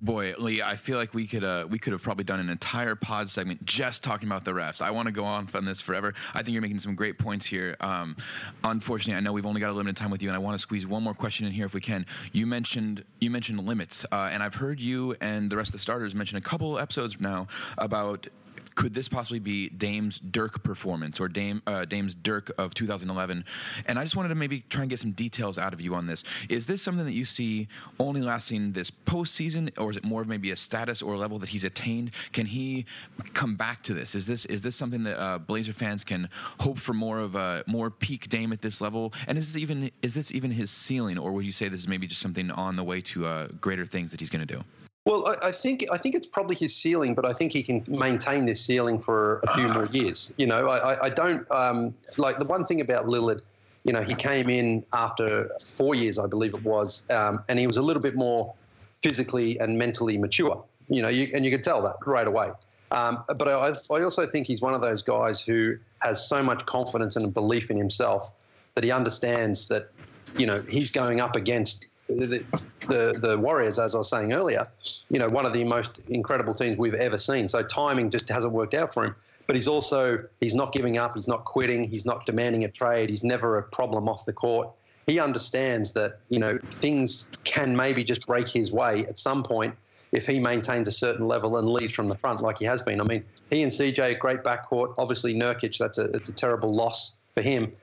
[0.03, 2.93] Boy, Leigh, I feel like we could uh, we could have probably done an entire
[2.93, 4.81] pod segment just talking about the refs.
[4.81, 6.13] I want to go on on this forever.
[6.33, 7.77] I think you're making some great points here.
[7.79, 8.17] Um,
[8.65, 10.59] unfortunately, I know we've only got a limited time with you, and I want to
[10.59, 12.05] squeeze one more question in here if we can.
[12.33, 15.79] You mentioned you mentioned limits, uh, and I've heard you and the rest of the
[15.79, 18.27] starters mention a couple episodes now about
[18.75, 23.45] could this possibly be Dame's Dirk performance or Dame uh, Dame's Dirk of 2011?
[23.85, 26.07] And I just wanted to maybe try and get some details out of you on
[26.07, 26.23] this.
[26.49, 27.67] Is this something that you see
[27.99, 31.49] only lasting this postseason, or is it more of maybe a status or level that
[31.49, 32.11] he's attained?
[32.31, 32.85] Can he
[33.33, 34.15] come back to this?
[34.15, 37.63] Is this is this something that uh, Blazer fans can hope for more of a
[37.67, 39.13] more peak Dame at this level?
[39.27, 41.87] And is this even is this even his ceiling, or would you say this is
[41.87, 44.63] maybe just something on the way to uh, greater things that he's going to do?
[45.05, 47.83] Well, I, I think I think it's probably his ceiling, but I think he can
[47.87, 50.33] maintain this ceiling for a few more years.
[50.37, 53.41] You know, I, I- don't um, like the one thing about Lillard.
[53.83, 57.67] You know, he came in after four years, I believe it was, um, and he
[57.67, 58.53] was a little bit more
[59.01, 60.63] physically and mentally mature.
[60.87, 62.51] You know, you, and you could tell that right away.
[62.91, 66.65] Um, but I, I also think he's one of those guys who has so much
[66.65, 68.31] confidence and belief in himself
[68.75, 69.89] that he understands that,
[70.37, 71.87] you know, he's going up against
[72.19, 74.67] the, the, Warriors, as I was saying earlier,
[75.09, 77.47] you know, one of the most incredible teams we've ever seen.
[77.47, 79.15] So timing just hasn't worked out for him.
[79.45, 81.11] But he's also he's not giving up.
[81.15, 81.83] He's not quitting.
[81.83, 83.09] He's not demanding a trade.
[83.09, 84.69] He's never a problem off the court.
[85.05, 89.75] He understands that you know things can maybe just break his way at some point
[90.13, 93.01] if he maintains a certain level and leads from the front like he has been.
[93.01, 94.93] I mean, he and CJ great backcourt.
[94.97, 97.73] Obviously, Nurkic that's a it's a terrible loss for him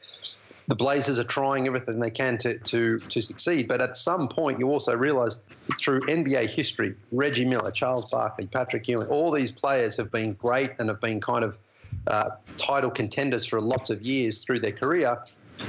[0.69, 3.69] the Blazers are trying everything they can to, to, to succeed.
[3.69, 5.41] But at some point, you also realize
[5.79, 10.73] through NBA history, Reggie Miller, Charles Barkley, Patrick Ewing, all these players have been great
[10.79, 11.59] and have been kind of
[12.07, 15.19] uh, title contenders for lots of years through their career.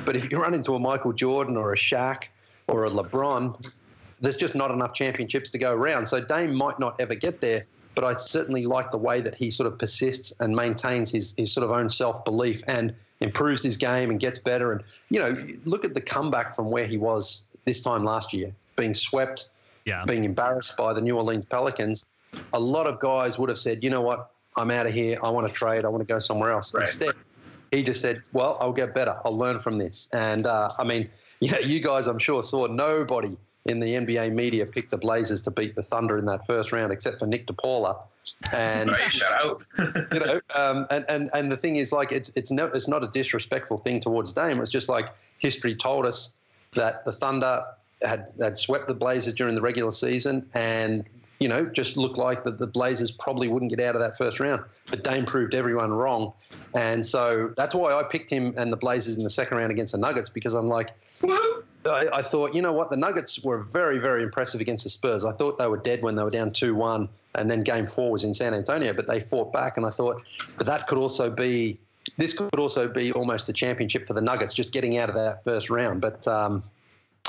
[0.06, 2.26] But if you run into a Michael Jordan or a Shaq
[2.68, 3.82] or a LeBron,
[4.22, 6.08] there's just not enough championships to go around.
[6.08, 7.62] So Dame might not ever get there,
[7.96, 11.52] but I certainly like the way that he sort of persists and maintains his, his
[11.52, 14.72] sort of own self belief and improves his game and gets better.
[14.72, 18.54] And, you know, look at the comeback from where he was this time last year,
[18.76, 19.50] being swept,
[19.86, 20.04] Yeah.
[20.06, 22.06] being embarrassed by the New Orleans Pelicans.
[22.54, 25.18] A lot of guys would have said, you know what, I'm out of here.
[25.24, 25.86] I want to trade.
[25.86, 26.74] I want to go somewhere else.
[26.74, 26.82] Right.
[26.82, 27.14] Instead,
[27.72, 29.18] he just said, well, I'll get better.
[29.26, 30.10] I'll learn from this.
[30.14, 31.10] And, uh, I mean,
[31.42, 35.42] you know, you guys, I'm sure, saw nobody in the NBA media picked the Blazers
[35.42, 38.04] to beat the Thunder in that first round, except for Nick DePaula.
[38.54, 39.64] And shout out.
[40.14, 43.04] you know, um, and, and and the thing is, like, it's it's no, it's not
[43.04, 44.60] a disrespectful thing towards Dame.
[44.62, 46.36] It's just like history told us
[46.72, 47.64] that the Thunder
[48.02, 51.06] had had swept the Blazers during the regular season, and
[51.40, 54.40] you know, just looked like that the Blazers probably wouldn't get out of that first
[54.40, 54.64] round.
[54.90, 56.34] But Dame proved everyone wrong,
[56.76, 59.92] and so that's why I picked him and the Blazers in the second round against
[59.92, 60.96] the Nuggets because I'm like!
[61.86, 65.26] I, I thought, you know what, the Nuggets were very, very impressive against the Spurs.
[65.26, 68.12] I thought they were dead when they were down 2 1, and then game four
[68.12, 69.78] was in San Antonio, but they fought back.
[69.78, 70.22] And I thought,
[70.58, 71.80] but that could also be
[72.18, 75.44] this could also be almost the championship for the Nuggets, just getting out of that
[75.44, 76.02] first round.
[76.02, 76.64] But um,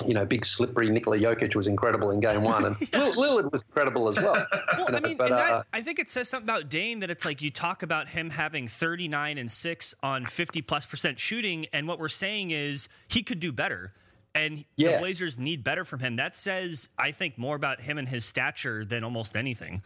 [0.07, 2.77] you know, big slippery Nikola Jokic was incredible in game one, and
[3.17, 4.35] Lillard was incredible as well.
[4.35, 6.69] Well, You know, I mean, but, and that, uh, I think it says something about
[6.69, 10.87] Dame that it's like you talk about him having 39 and 6 on 50 plus
[10.87, 13.93] percent shooting, and what we're saying is he could do better.
[14.35, 16.17] And the Blazers need better from him.
[16.17, 19.83] That says, I think, more about him and his stature than almost anything.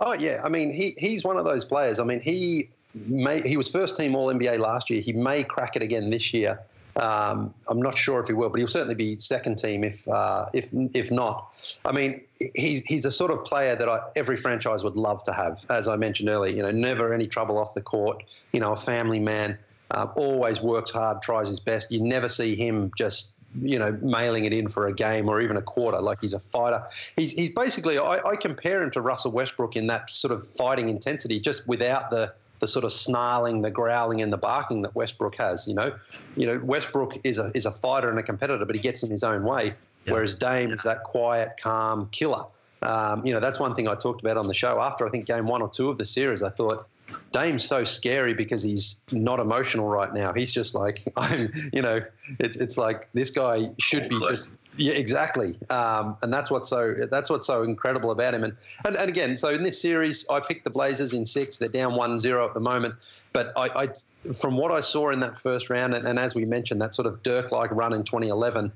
[0.00, 1.98] Oh yeah, I mean he he's one of those players.
[1.98, 5.00] I mean he may he was first team All NBA last year.
[5.00, 6.58] He may crack it again this year.
[6.96, 10.46] Um, I'm not sure if he will, but he'll certainly be second team if uh,
[10.54, 11.52] if if not.
[11.84, 12.22] I mean
[12.54, 15.64] he's he's a sort of player that I, every franchise would love to have.
[15.68, 18.24] As I mentioned earlier, you know, never any trouble off the court.
[18.52, 19.58] You know, a family man,
[19.90, 21.92] uh, always works hard, tries his best.
[21.92, 25.56] You never see him just you know, mailing it in for a game or even
[25.56, 26.00] a quarter.
[26.00, 26.82] Like he's a fighter.
[27.16, 30.88] He's, he's basically, I, I compare him to Russell Westbrook in that sort of fighting
[30.88, 35.34] intensity, just without the, the sort of snarling, the growling, and the barking that Westbrook
[35.36, 35.66] has.
[35.66, 35.94] You know,
[36.36, 39.10] you know, Westbrook is a is a fighter and a competitor, but he gets in
[39.10, 39.72] his own way.
[40.06, 42.44] Whereas Dame is that quiet, calm killer.
[42.82, 44.80] Um, you know, that's one thing I talked about on the show.
[44.80, 46.86] After I think game one or two of the series, I thought
[47.32, 50.32] Dame's so scary because he's not emotional right now.
[50.32, 51.52] He's just like I'm.
[51.72, 52.00] You know,
[52.38, 54.50] it's it's like this guy should be just.
[54.76, 55.58] Yeah, exactly.
[55.68, 58.44] Um, and that's what's so that's what's so incredible about him.
[58.44, 61.58] And, and and again, so in this series, I picked the Blazers in six.
[61.58, 62.94] They're down 1-0 at the moment.
[63.32, 66.44] But I, I from what I saw in that first round, and, and as we
[66.44, 68.72] mentioned, that sort of Dirk-like run in 2011,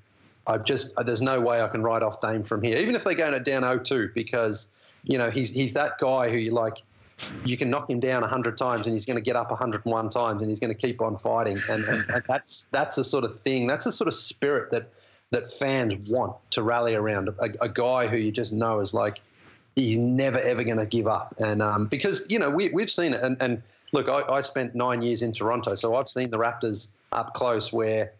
[0.46, 3.14] I've just there's no way I can write off Dame from here, even if they
[3.14, 4.68] go down 0-2, because
[5.04, 6.82] you know he's he's that guy who you like.
[7.44, 10.40] You can knock him down 100 times and he's going to get up 101 times
[10.40, 11.60] and he's going to keep on fighting.
[11.70, 14.90] And, and, and that's that's the sort of thing, that's the sort of spirit that
[15.30, 17.28] that fans want to rally around.
[17.28, 19.20] A, a guy who you just know is like,
[19.76, 21.34] he's never ever going to give up.
[21.38, 23.20] And um, because you know we we've seen it.
[23.20, 26.88] And, and look, I, I spent nine years in Toronto, so I've seen the Raptors
[27.12, 28.12] up close where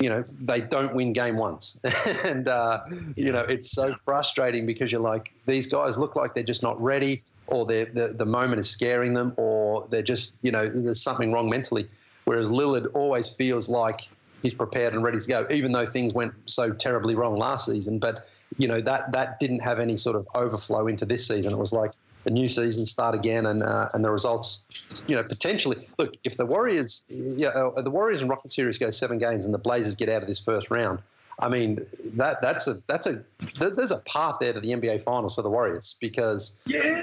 [0.00, 1.80] you know they don't win game once,
[2.24, 2.84] and uh,
[3.16, 6.80] you know it's so frustrating because you're like these guys look like they're just not
[6.80, 11.32] ready, or the the moment is scaring them, or they're just you know there's something
[11.32, 11.86] wrong mentally.
[12.24, 14.00] Whereas Lillard always feels like
[14.42, 17.98] he's prepared and ready to go, even though things went so terribly wrong last season.
[17.98, 18.28] But
[18.58, 21.52] you know that that didn't have any sort of overflow into this season.
[21.52, 21.92] It was like
[22.26, 24.62] a new season start again, and uh, and the results,
[25.08, 25.88] you know, potentially.
[25.98, 29.54] Look, if the Warriors, yeah, uh, the Warriors and Rocket series go seven games, and
[29.54, 31.00] the Blazers get out of this first round.
[31.38, 31.80] I mean,
[32.14, 33.22] that that's a that's a
[33.58, 37.02] there's a path there to the NBA Finals for the Warriors because Yeah.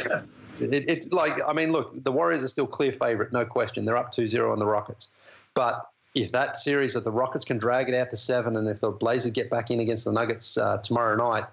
[0.60, 3.86] it, it's like I mean, look, the Warriors are still clear favorite, no question.
[3.86, 5.10] They're up 2-0 on the Rockets,
[5.54, 8.80] but if that series that the Rockets can drag it out to seven, and if
[8.82, 11.46] the Blazers get back in against the Nuggets uh, tomorrow night,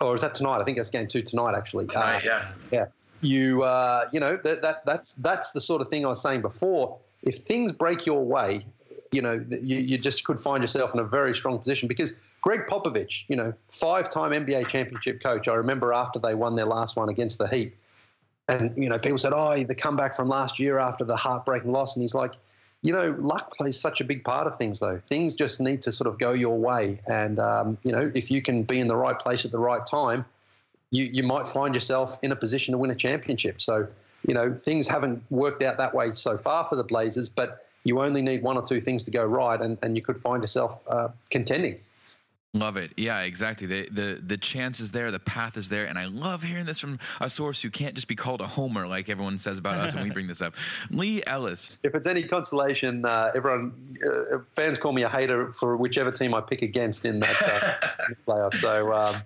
[0.00, 0.60] or is that tonight?
[0.60, 1.86] I think that's game two tonight, actually.
[1.94, 2.52] Uh, yeah.
[2.70, 2.86] yeah.
[3.20, 6.42] You, uh, you know, that, that that's that's the sort of thing I was saying
[6.42, 6.98] before.
[7.22, 8.66] If things break your way,
[9.14, 12.66] you know, you, you just could find yourself in a very strong position because Gregg
[12.66, 15.48] Popovich, you know, five-time NBA championship coach.
[15.48, 17.74] I remember after they won their last one against the Heat,
[18.48, 21.96] and you know, people said, "Oh, the comeback from last year after the heartbreaking loss,"
[21.96, 22.34] and he's like,
[22.84, 25.00] you know, luck plays such a big part of things, though.
[25.08, 27.00] Things just need to sort of go your way.
[27.06, 29.84] And, um, you know, if you can be in the right place at the right
[29.86, 30.26] time,
[30.90, 33.62] you, you might find yourself in a position to win a championship.
[33.62, 33.88] So,
[34.28, 38.00] you know, things haven't worked out that way so far for the Blazers, but you
[38.00, 40.80] only need one or two things to go right, and, and you could find yourself
[40.88, 41.78] uh, contending.
[42.56, 42.92] Love it.
[42.96, 43.66] Yeah, exactly.
[43.66, 46.78] The, the the chance is there, the path is there, and I love hearing this
[46.78, 49.92] from a source who can't just be called a homer like everyone says about us
[49.92, 50.54] when we bring this up.
[50.90, 51.80] Leigh Ellis.
[51.82, 56.32] If it's any consolation, uh, everyone uh, fans call me a hater for whichever team
[56.32, 58.54] I pick against in that uh, playoff.
[58.54, 59.16] So um,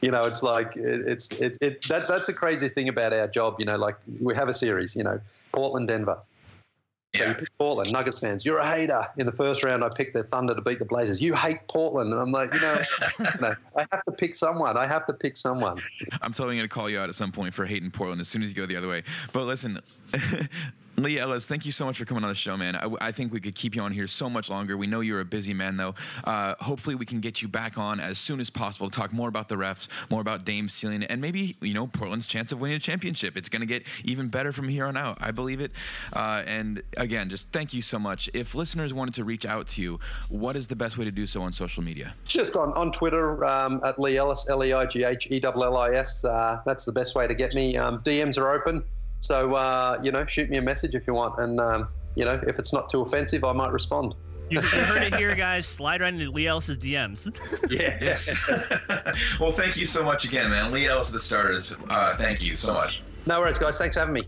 [0.00, 3.26] you know, it's like it, it's it, it that that's the crazy thing about our
[3.26, 3.56] job.
[3.58, 4.94] You know, like we have a series.
[4.94, 6.20] You know, Portland, Denver.
[7.14, 8.44] So you pick Portland, Nuggets fans.
[8.44, 9.06] You're a hater.
[9.16, 11.20] In the first round, I picked the Thunder to beat the Blazers.
[11.20, 12.78] You hate Portland, and I'm like, you know,
[13.18, 14.76] you know, I have to pick someone.
[14.76, 15.80] I have to pick someone.
[16.20, 18.42] I'm totally going to call you out at some point for hating Portland as soon
[18.42, 19.02] as you go the other way.
[19.32, 19.80] But listen,
[20.96, 22.74] Leigh Ellis, thank you so much for coming on the show, man.
[22.74, 24.78] I, I, think we could keep you on here so much longer.
[24.78, 25.94] We know you're a busy man, though.
[26.24, 29.28] Uh, hopefully, we can get you back on as soon as possible to talk more
[29.28, 32.76] about the refs, more about Dame ceiling, and maybe you know Portland's chance of winning
[32.76, 33.36] a championship.
[33.36, 35.18] It's going to get even better from here on out.
[35.20, 35.72] I believe it.
[36.14, 38.30] Uh, and again, just thank you so much.
[38.32, 41.26] If listeners wanted to reach out to you, what is the best way to do
[41.26, 42.14] so on social media?
[42.24, 45.62] Just on, on Twitter um, at Leigh Ellis, L E I G H E L
[45.62, 46.24] L I S.
[46.24, 47.76] Uh, that's the best way to get me.
[47.76, 48.82] Um, DMs are open.
[49.26, 51.40] So, uh, you know, shoot me a message if you want.
[51.40, 54.14] And, um, you know, if it's not too offensive, I might respond.
[54.48, 55.66] You, you heard it here, guys.
[55.66, 57.34] Slide right into Leigh Ellis's DMs.
[57.68, 58.30] Yeah, yes.
[59.40, 60.70] well, thank you so much again, man.
[60.70, 61.76] Leigh Ellis, the starters.
[61.90, 63.02] Uh, thank you so much.
[63.26, 63.78] No worries, guys.
[63.78, 64.22] Thanks for having me.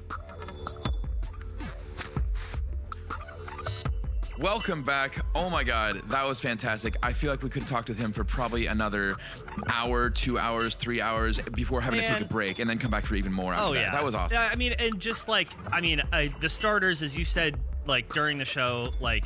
[4.39, 5.19] Welcome back.
[5.35, 6.97] Oh my God, that was fantastic.
[7.03, 9.17] I feel like we could have talked with him for probably another
[9.69, 13.07] hour, two hours, three hours before having to take a break and then come back
[13.07, 13.55] for even more.
[13.57, 13.81] Oh that.
[13.81, 14.37] yeah, that was awesome.
[14.37, 18.13] Yeah, I mean, and just like I mean, uh, the starters, as you said, like
[18.13, 19.25] during the show, like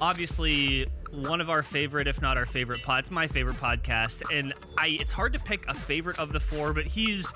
[0.00, 3.00] obviously one of our favorite, if not our favorite pod.
[3.00, 4.96] It's my favorite podcast, and I.
[5.00, 7.32] It's hard to pick a favorite of the four, but he's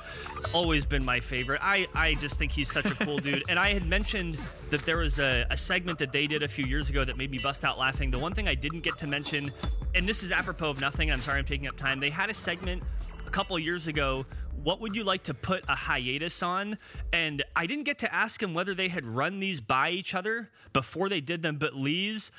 [0.54, 1.60] always been my favorite.
[1.62, 3.44] I I just think he's such a cool dude.
[3.48, 4.38] And I had mentioned
[4.70, 7.30] that there was a, a segment that they did a few years ago that made
[7.30, 8.10] me bust out laughing.
[8.10, 9.50] The one thing I didn't get to mention,
[9.94, 11.12] and this is apropos of nothing.
[11.12, 12.00] I'm sorry I'm taking up time.
[12.00, 12.82] They had a segment
[13.26, 14.24] a couple years ago
[14.66, 16.76] what would you like to put a hiatus on
[17.12, 20.50] and i didn't get to ask him whether they had run these by each other
[20.72, 22.32] before they did them but Leigh's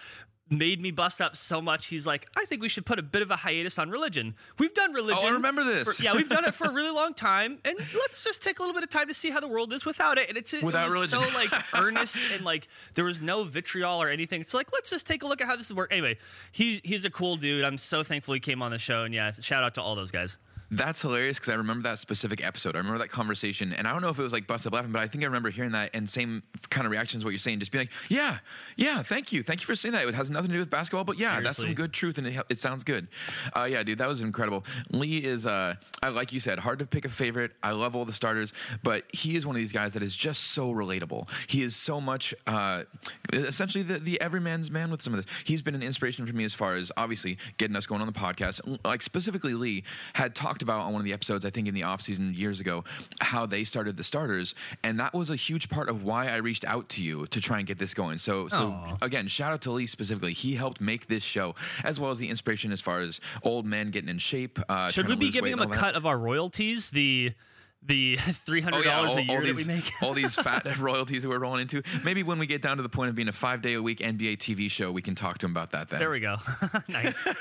[0.49, 1.87] made me bust up so much.
[1.87, 4.35] He's like i think we should put a bit of a hiatus on religion.
[4.57, 5.97] We've done religion Oh, I remember this.
[5.97, 8.61] for- yeah we've done it for a really long time and let's just take a
[8.61, 10.29] little bit of time to see how the world is without it.
[10.29, 11.21] And it's it Without was religion.
[11.31, 14.41] so like earnest and like there was no vitriol or anything.
[14.41, 15.91] It's like let's just take a look at how this is work.
[15.91, 16.17] Anyway
[16.51, 17.63] he, he's a cool dude.
[17.63, 20.11] I'm so thankful he came on the show and yeah shout out to all those
[20.11, 20.37] guys
[20.69, 22.75] That's hilarious because I remember that specific episode.
[22.75, 24.91] I remember that conversation, and I don't know if it was like bust up laughing,
[24.91, 27.59] but I think I remember hearing that and same kind of reactions what you're saying,
[27.59, 28.39] just being like, "Yeah,
[28.75, 30.05] yeah, thank you, thank you for saying that.
[30.07, 32.45] It has nothing to do with basketball, but yeah, that's some good truth, and it,
[32.49, 33.07] it sounds good."
[33.55, 34.65] Uh, yeah, dude, that was incredible.
[34.89, 37.51] Leigh is, uh, I like you said, hard to pick a favorite.
[37.63, 38.51] I love all the starters,
[38.83, 41.29] but he is one of these guys that is just so relatable.
[41.47, 42.83] He is so much, uh,
[43.31, 45.33] essentially the the everyman's man with some of this.
[45.45, 48.13] He's been an inspiration for me as far as obviously getting us going on the
[48.13, 48.59] podcast.
[48.85, 51.83] Like specifically, Leigh had talked about on one of the episodes, I think in the
[51.83, 52.83] off season years ago,
[53.19, 56.65] how they started the starters, and that was a huge part of why I reached
[56.65, 58.17] out to you to try and get this going.
[58.17, 58.97] So, so Aw.
[59.01, 60.33] again, shout out to Leigh specifically.
[60.33, 63.91] He helped make this show, as well as the inspiration as far as old men
[63.91, 64.59] getting in shape.
[64.69, 65.75] Uh, Should we be giving him a that.
[65.75, 66.89] cut of our royalties?
[66.89, 67.33] The
[67.87, 69.91] the three hundred dollars all, a year all that these, we make.
[70.01, 71.81] all these fat royalties that we're rolling into.
[72.03, 73.99] Maybe when we get down to the point of being a five day a week
[73.99, 75.99] NBA TV show, we can talk to him about that then.
[75.99, 76.37] There we go.
[76.87, 77.25] nice.
[77.25, 77.35] Well,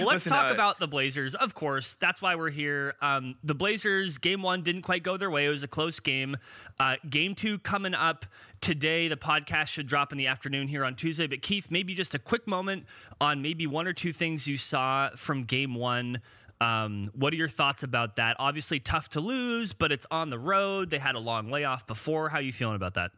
[0.00, 1.34] let's Listen, talk uh, about the Blazers.
[1.34, 2.94] Of course, that's why we're here.
[3.00, 5.46] Um, the Blazers game one didn't quite go their way.
[5.46, 6.36] It was a close game.
[6.78, 8.26] Uh, game two coming up
[8.60, 9.08] today.
[9.08, 11.26] The podcast should drop in the afternoon here on Tuesday.
[11.26, 12.86] But Keith, maybe just a quick moment
[13.20, 16.20] on maybe one or two things you saw from game one.
[16.60, 18.36] Um, what are your thoughts about that?
[18.38, 20.90] Obviously, tough to lose, but it's on the road.
[20.90, 22.28] They had a long layoff before.
[22.28, 23.12] How are you feeling about that?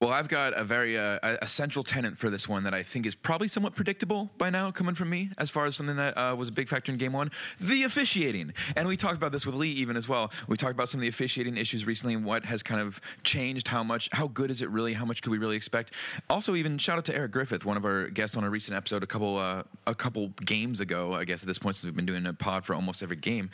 [0.00, 3.04] Well, I've got a very uh, a central tenant for this one that I think
[3.04, 6.34] is probably somewhat predictable by now, coming from me, as far as something that uh,
[6.34, 8.54] was a big factor in Game One: the officiating.
[8.76, 10.32] And we talked about this with Leigh even as well.
[10.48, 13.68] We talked about some of the officiating issues recently and what has kind of changed.
[13.68, 14.08] How much?
[14.12, 14.94] How good is it really?
[14.94, 15.92] How much could we really expect?
[16.30, 19.02] Also, even shout out to Eric Griffith, one of our guests on a recent episode,
[19.02, 22.06] a couple uh, a couple games ago, I guess at this point since we've been
[22.06, 23.50] doing a pod for almost every game.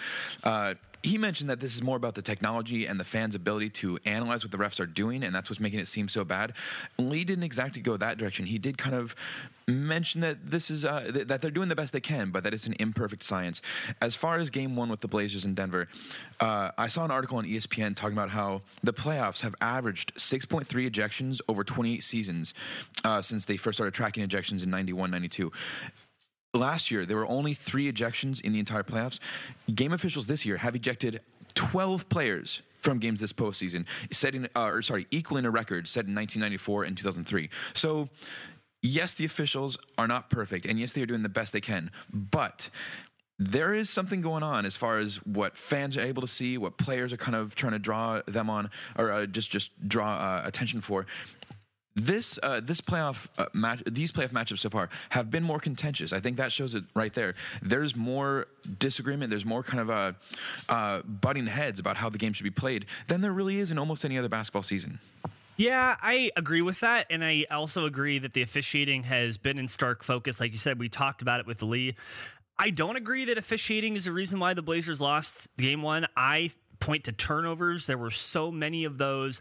[1.03, 4.45] He mentioned that this is more about the technology and the fans' ability to analyze
[4.45, 6.53] what the refs are doing, and that's what's making it seem so bad.
[6.99, 8.47] Leigh didn't exactly go that direction.
[8.47, 9.15] He did kind of
[9.69, 12.55] mention that this is uh, th- that they're doing the best they can, but that
[12.55, 13.63] it's an imperfect science.
[14.01, 15.89] As far as Game One with the Blazers in Denver,
[16.41, 20.67] uh, I saw an article on ESPN talking about how the playoffs have averaged 6.3
[20.91, 22.55] ejections over 28 seasons
[23.05, 25.51] uh, since they first started tracking ejections in 91, 92
[26.57, 29.19] last year there were only three ejections in the entire playoffs.
[29.75, 31.21] Game officials this year have ejected
[31.55, 36.15] 12 players from games this postseason, setting uh, or sorry, equaling a record set in
[36.15, 37.51] 1994 and 2003.
[37.75, 38.09] So.
[38.83, 41.91] Yes, the officials are not perfect, and yes, they are doing the best they can.
[42.13, 42.69] But
[43.39, 46.79] there is something going on as far as what fans are able to see, what
[46.79, 50.43] players are kind of trying to draw them on, or uh, just just draw uh,
[50.45, 51.07] attention for.
[51.97, 56.13] This uh, this playoff uh, match, these playoff matchups so far have been more contentious.
[56.13, 57.35] I think that shows it right there.
[57.63, 59.31] There's more disagreement.
[59.31, 60.13] There's more kind of uh,
[60.69, 63.79] uh, butting heads about how the game should be played than there really is in
[63.79, 65.01] almost any other basketball season.
[65.57, 67.07] Yeah, I agree with that.
[67.09, 70.39] And I also agree that the officiating has been in stark focus.
[70.39, 71.97] Like you said, we talked about it with Leigh.
[72.59, 76.07] I don't agree that officiating is the reason why the Blazers lost game one.
[76.17, 77.87] I point to turnovers.
[77.87, 79.41] There were so many of those.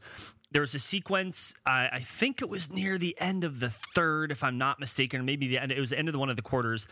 [0.51, 4.43] There was a sequence, I think it was near the end of the third, if
[4.43, 6.35] I'm not mistaken, or maybe the end, it was the end of the one of
[6.35, 6.87] the quarters.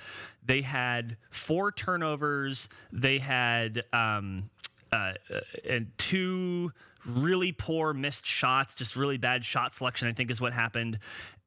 [0.45, 2.67] They had four turnovers.
[2.91, 4.49] They had, um,
[4.91, 6.73] uh, uh, and two
[7.05, 10.99] really poor missed shots, just really bad shot selection, I think is what happened.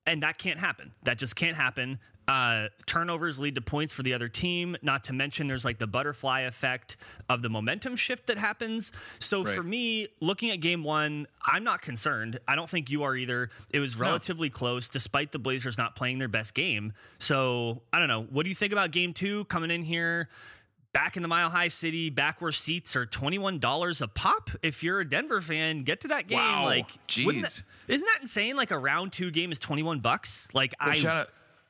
[0.07, 0.93] And that can't happen.
[1.03, 1.99] That just can't happen.
[2.29, 4.77] Uh, turnovers lead to points for the other team.
[4.83, 6.97] Not to mention, there's like the butterfly effect
[7.29, 8.91] of the momentum shift that happens.
[9.21, 9.55] So Right.
[9.55, 12.41] for me, looking at game one, I'm not concerned.
[12.49, 13.51] I don't think you are either.
[13.71, 16.95] It was relatively close, despite the Blazers not playing their best game.
[17.21, 18.25] So I don't know.
[18.25, 20.29] What do you think about game two coming in here?
[20.97, 24.51] Back in the Mile High City, back where seats are twenty one dollars a pop.
[24.63, 26.39] If you're a Denver fan, get to that game.
[26.39, 26.65] Wow.
[26.65, 27.43] Like, Jeez.
[27.43, 28.57] that- isn't that insane?
[28.57, 30.49] Like a round two game is twenty one bucks.
[30.55, 31.29] Like I, shout out,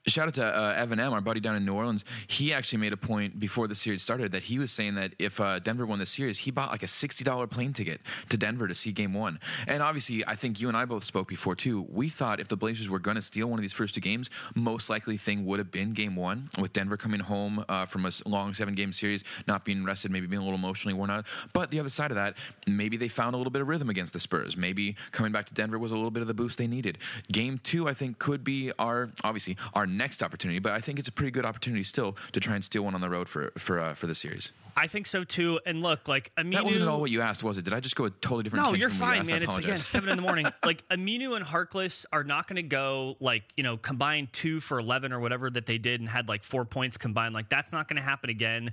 [0.09, 2.05] Shout out to uh, Evan M, our buddy down in New Orleans.
[2.29, 5.41] He actually made a point before the series started that he was saying that if
[5.41, 8.69] uh, Denver won the series, he bought like a sixty dollar plane ticket to Denver
[8.69, 9.41] to see Game One.
[9.67, 11.89] And obviously, I think you and I both spoke before too.
[11.91, 14.31] We thought if the Blazers were going to steal one of these first two games,
[14.55, 18.13] most likely thing would have been Game One with Denver coming home uh, from a
[18.27, 21.27] long seven game series, not being rested, maybe being a little emotionally worn out.
[21.53, 22.35] But the other side of that,
[22.69, 24.57] maybe they found a little bit of rhythm against the Spurs.
[24.57, 26.99] Maybe coming back to Denver was a little bit of the boost they needed.
[27.33, 31.09] Game Two, I think, could be our obviously our next opportunity, but I think it's
[31.09, 33.79] a pretty good opportunity still to try and steal one on the road for for
[33.79, 34.53] uh, for the series.
[34.79, 35.59] I think so too.
[35.65, 37.65] And look, like Aminu, that wasn't at all what you asked, was it?
[37.65, 38.67] Did I just go a totally different?
[38.67, 39.31] No, you're fine, asked?
[39.31, 39.43] man.
[39.43, 40.47] It's again seven in the morning.
[40.65, 44.79] like Aminu and Harkless are not going to go like you know combined two for
[44.79, 47.35] eleven or whatever that they did and had like four points combined.
[47.35, 48.73] Like that's not going to happen again.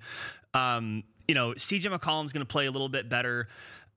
[0.54, 3.48] Um, you know, CJ McCollum's going to play a little bit better.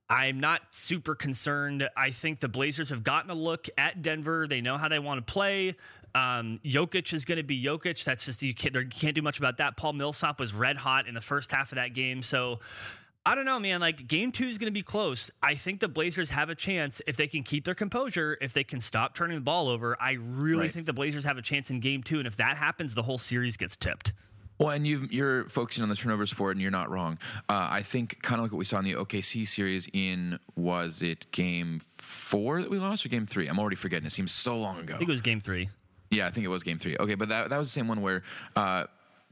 [0.08, 1.88] I'm not super concerned.
[1.96, 4.46] I think the Blazers have gotten a look at Denver.
[4.46, 5.74] They know how they want to play.
[6.16, 8.02] Um, Jokic is going to be Jokic.
[8.04, 9.76] That's just you can't, you can't do much about that.
[9.76, 12.60] Paul Millsap was red hot in the first half of that game, so.
[13.28, 13.80] I don't know, man.
[13.80, 15.32] Like game two is going to be close.
[15.42, 18.62] I think the Blazers have a chance if they can keep their composure, if they
[18.62, 20.00] can stop turning the ball over.
[20.00, 20.70] I really Right.
[20.70, 23.18] think the Blazers have a chance in game two, and if that happens, the whole
[23.18, 24.12] series gets tipped.
[24.58, 27.18] Well, and you you're focusing on the turnovers for it, and you're not wrong.
[27.48, 31.02] Uh, I think kind of like what we saw in the OKC series in was
[31.02, 33.48] it game four that we lost or game three?
[33.48, 34.06] I'm already forgetting.
[34.06, 34.94] It seems so long ago.
[34.94, 35.68] I think it was game three.
[36.10, 36.96] Yeah, I think it was game three.
[36.98, 38.22] Okay, but that that was the same one where.
[38.54, 38.84] Uh,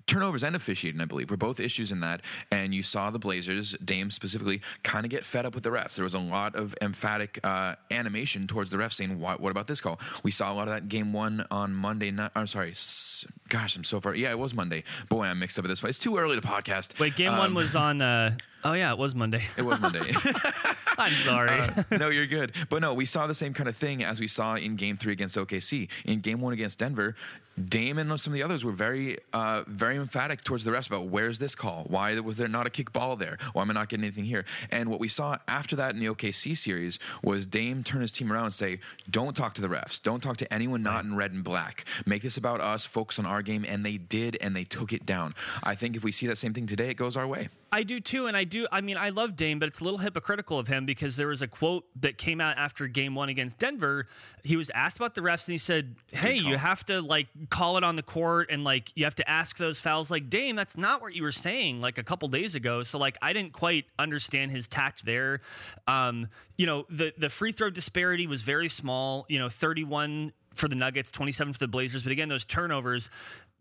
[0.07, 2.21] Turnovers and officiating, I believe, were both issues in that.
[2.51, 5.95] And you saw the Blazers, Dame specifically, kind of get fed up with the refs.
[5.95, 9.67] There was a lot of emphatic uh, animation towards the refs saying, what, what about
[9.67, 9.99] this call?
[10.23, 12.33] We saw a lot of that in game one on Monday night.
[12.37, 12.73] I'm sorry.
[12.73, 14.15] s- Gosh, I'm so far.
[14.15, 14.85] Yeah, it was Monday.
[15.09, 15.89] Boy, I'm mixed up at this point.
[15.89, 16.99] It's too early to podcast.
[17.01, 18.03] Wait, game one Um, was on.
[18.03, 19.45] Uh, oh yeah, it was Monday.
[19.57, 20.15] It was Monday.
[20.99, 21.71] I'm sorry.
[21.99, 22.53] no, you're good.
[22.69, 25.13] But no, we saw the same kind of thing as we saw in Game Three
[25.13, 25.89] against OKC.
[26.05, 27.15] In Game One against Denver,
[27.63, 31.07] Dame and some of the others were very, uh, very emphatic towards the refs about
[31.07, 31.85] where's this call?
[31.89, 33.39] Why was there not a kick ball there?
[33.53, 34.45] Why am I not getting anything here?
[34.71, 38.33] And what we saw after that in the OKC series was Dame turn his team
[38.33, 40.03] around and say, "Don't talk to the refs.
[40.03, 41.85] Don't talk to anyone not in red and black.
[42.07, 42.85] Make this about us.
[42.85, 45.35] Focus on our game." And they did, and they took it down.
[45.63, 47.51] I think if we see that same thing today, it goes our way.
[47.71, 48.67] I do too, and I do.
[48.71, 51.43] I mean, I love Dame, but it's a little hypocritical of him because there was
[51.43, 54.07] a quote that came out after Game One against Denver.
[54.45, 57.77] He was asked about the refs, and he said, "Hey, you have to like call
[57.77, 60.77] it on the court, and like you have to ask those fouls." Like Dame, that's
[60.77, 62.83] not what you were saying like a couple days ago.
[62.85, 65.41] So like, I didn't quite understand his tact there.
[65.89, 69.27] Um, you know, the the free throw disparity was very small.
[69.29, 72.05] You know, thirty one for the Nuggets, 27 for the Blazers.
[72.05, 73.11] But again, those turnovers,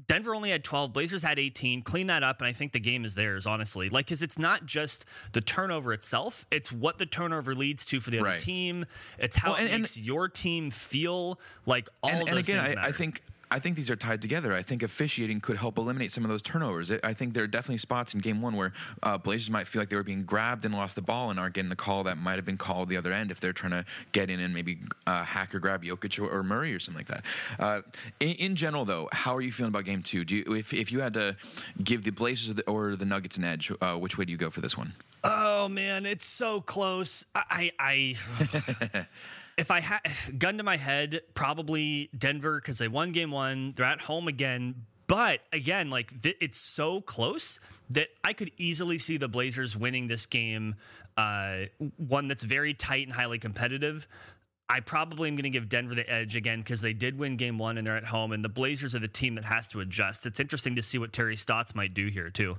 [0.07, 1.81] Denver only had 12, Blazers had 18.
[1.81, 3.89] Clean that up, and I think the game is theirs, honestly.
[3.89, 8.09] Like, because it's not just the turnover itself, it's what the turnover leads to for
[8.11, 8.39] the other Right.
[8.39, 8.85] team.
[9.17, 12.37] It's how Well, and- it and- makes your team feel like all and, of and
[12.39, 13.21] again, I think
[13.53, 14.51] I think these are tied together.
[14.51, 16.91] I think officiating could help eliminate some of those turnovers.
[16.91, 18.73] I- think there are definitely spots in Game One where
[19.03, 21.53] uh, Blazers might feel like they were being grabbed and lost the ball and aren't
[21.53, 23.85] getting a call that might have been called the other end if they're trying to
[24.11, 27.07] get in and maybe uh, hack or grab Jokic or, or Murray or something like
[27.07, 27.23] that.
[27.63, 27.81] Uh,
[28.19, 30.25] in, in general, though, how are you feeling about Game Two?
[30.25, 31.37] Do you, if if you had to
[31.83, 34.37] give the Blazers or the, or the Nuggets an edge, uh, which way do you
[34.39, 34.93] go for this one?
[35.23, 37.23] Oh man, it's so close.
[37.35, 38.15] I, I,
[38.93, 39.05] I
[39.57, 40.01] if I had
[40.37, 43.73] gun to my head, probably Denver because they won game one.
[43.75, 44.85] They're at home again.
[45.07, 50.07] But again, like th- it's so close that I could easily see the Blazers winning
[50.07, 50.75] this game,
[51.17, 51.65] uh,
[51.97, 54.07] one that's very tight and highly competitive.
[54.69, 57.57] I probably am going to give Denver the edge again because they did win game
[57.57, 60.25] one and they're at home, and the Blazers are the team that has to adjust.
[60.25, 62.57] It's interesting to see what Terry Stotts might do here too.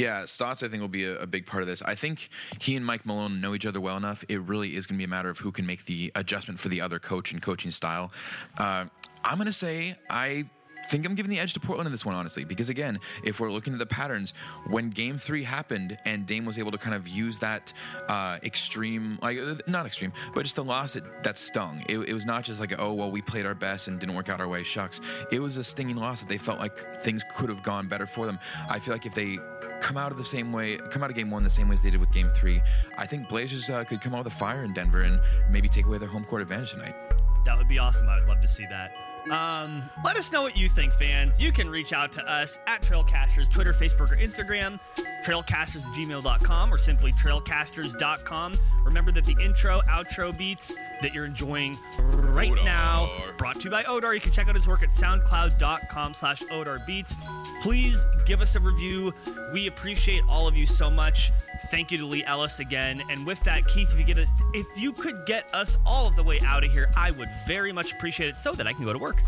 [0.00, 1.82] Yeah, Stotts, I think, will be a, a big part of this.
[1.82, 4.24] I think he and Mike Malone know each other well enough.
[4.30, 6.70] It really is going to be a matter of who can make the adjustment for
[6.70, 8.10] the other coach and coaching style.
[8.58, 8.86] Uh,
[9.24, 10.48] I'm going to say I
[10.90, 13.52] think I'm giving the edge to Portland in this one, honestly, because again, if we're
[13.52, 14.34] looking at the patterns,
[14.66, 17.72] when Game Three happened and Dame was able to kind of use that
[18.08, 21.84] uh, extreme, like uh, not extreme, but just the loss that, that stung.
[21.88, 24.28] It, it was not just like, oh well, we played our best and didn't work
[24.28, 24.64] out our way.
[24.64, 25.00] Shucks.
[25.30, 28.26] It was a stinging loss that they felt like things could have gone better for
[28.26, 28.40] them.
[28.68, 29.38] I feel like if they
[29.80, 31.82] come out of the same way, come out of game one the same way as
[31.82, 32.60] they did with game three.
[32.98, 35.20] I think Blazers uh, could come out with a fire in Denver and
[35.50, 36.96] maybe take away their home court advantage tonight.
[37.44, 38.08] That would be awesome.
[38.08, 38.92] I would love to see that.
[39.30, 41.40] Um, let us know what you think, fans.
[41.40, 44.80] You can reach out to us at Trailcasters, Twitter, Facebook, or Instagram,
[45.22, 48.54] trailcasters at gmail.com, or simply trailcasters.com.
[48.84, 53.82] Remember that the intro, outro beats that you're enjoying right now, brought to you by
[53.84, 54.14] Odar.
[54.14, 57.14] You can check out his work at soundcloud.com slash Odar Beats.
[57.62, 59.12] Please give us a review.
[59.52, 61.30] We appreciate all of you so much.
[61.68, 63.02] Thank you to Leigh Ellis again.
[63.10, 66.16] And with that, Keith, if you get a, if you could get us all of
[66.16, 68.84] the way out of here, I would very much appreciate it so that I can
[68.84, 69.20] go to work.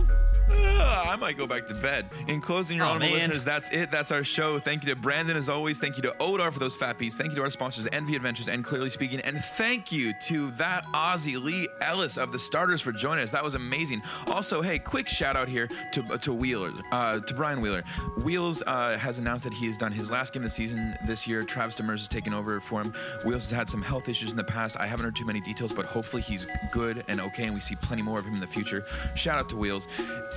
[0.57, 2.07] I might go back to bed.
[2.27, 3.19] In closing, your Oh, honorable man.
[3.29, 3.91] listeners, that's it.
[3.91, 4.59] That's our show.
[4.59, 5.79] Thank you to Brandon as always.
[5.79, 7.17] Thank you to Odar for those fat beats.
[7.17, 9.21] Thank you to our sponsors, Envi Adventures and Clearly Speaking.
[9.21, 13.31] And thank you to that Aussie Leigh Ellis of the Starters for joining us.
[13.31, 14.03] That was amazing.
[14.27, 17.83] Also, hey, quick shout out here to to Wheeler, uh, to Brian Wheeler.
[18.23, 21.27] Wheels uh, has announced that he has done his last game of the season this
[21.27, 21.43] year.
[21.43, 22.93] Travis Demers has taken over for him.
[23.25, 24.77] Wheels has had some health issues in the past.
[24.79, 27.77] I haven't heard too many details, but hopefully he's good and okay, and we see
[27.77, 28.85] plenty more of him in the future.
[29.15, 29.87] Shout out to Wheels.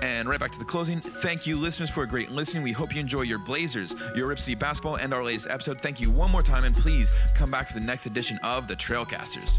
[0.06, 1.02] And right back to the closing.
[1.02, 2.62] Thank you, listeners, for a great listening.
[2.62, 5.82] We hope you enjoy your Blazers, your Rip City basketball, and our latest episode.
[5.82, 8.76] Thank you one more time, and please come back for the next edition of the
[8.76, 9.58] Trailcasters.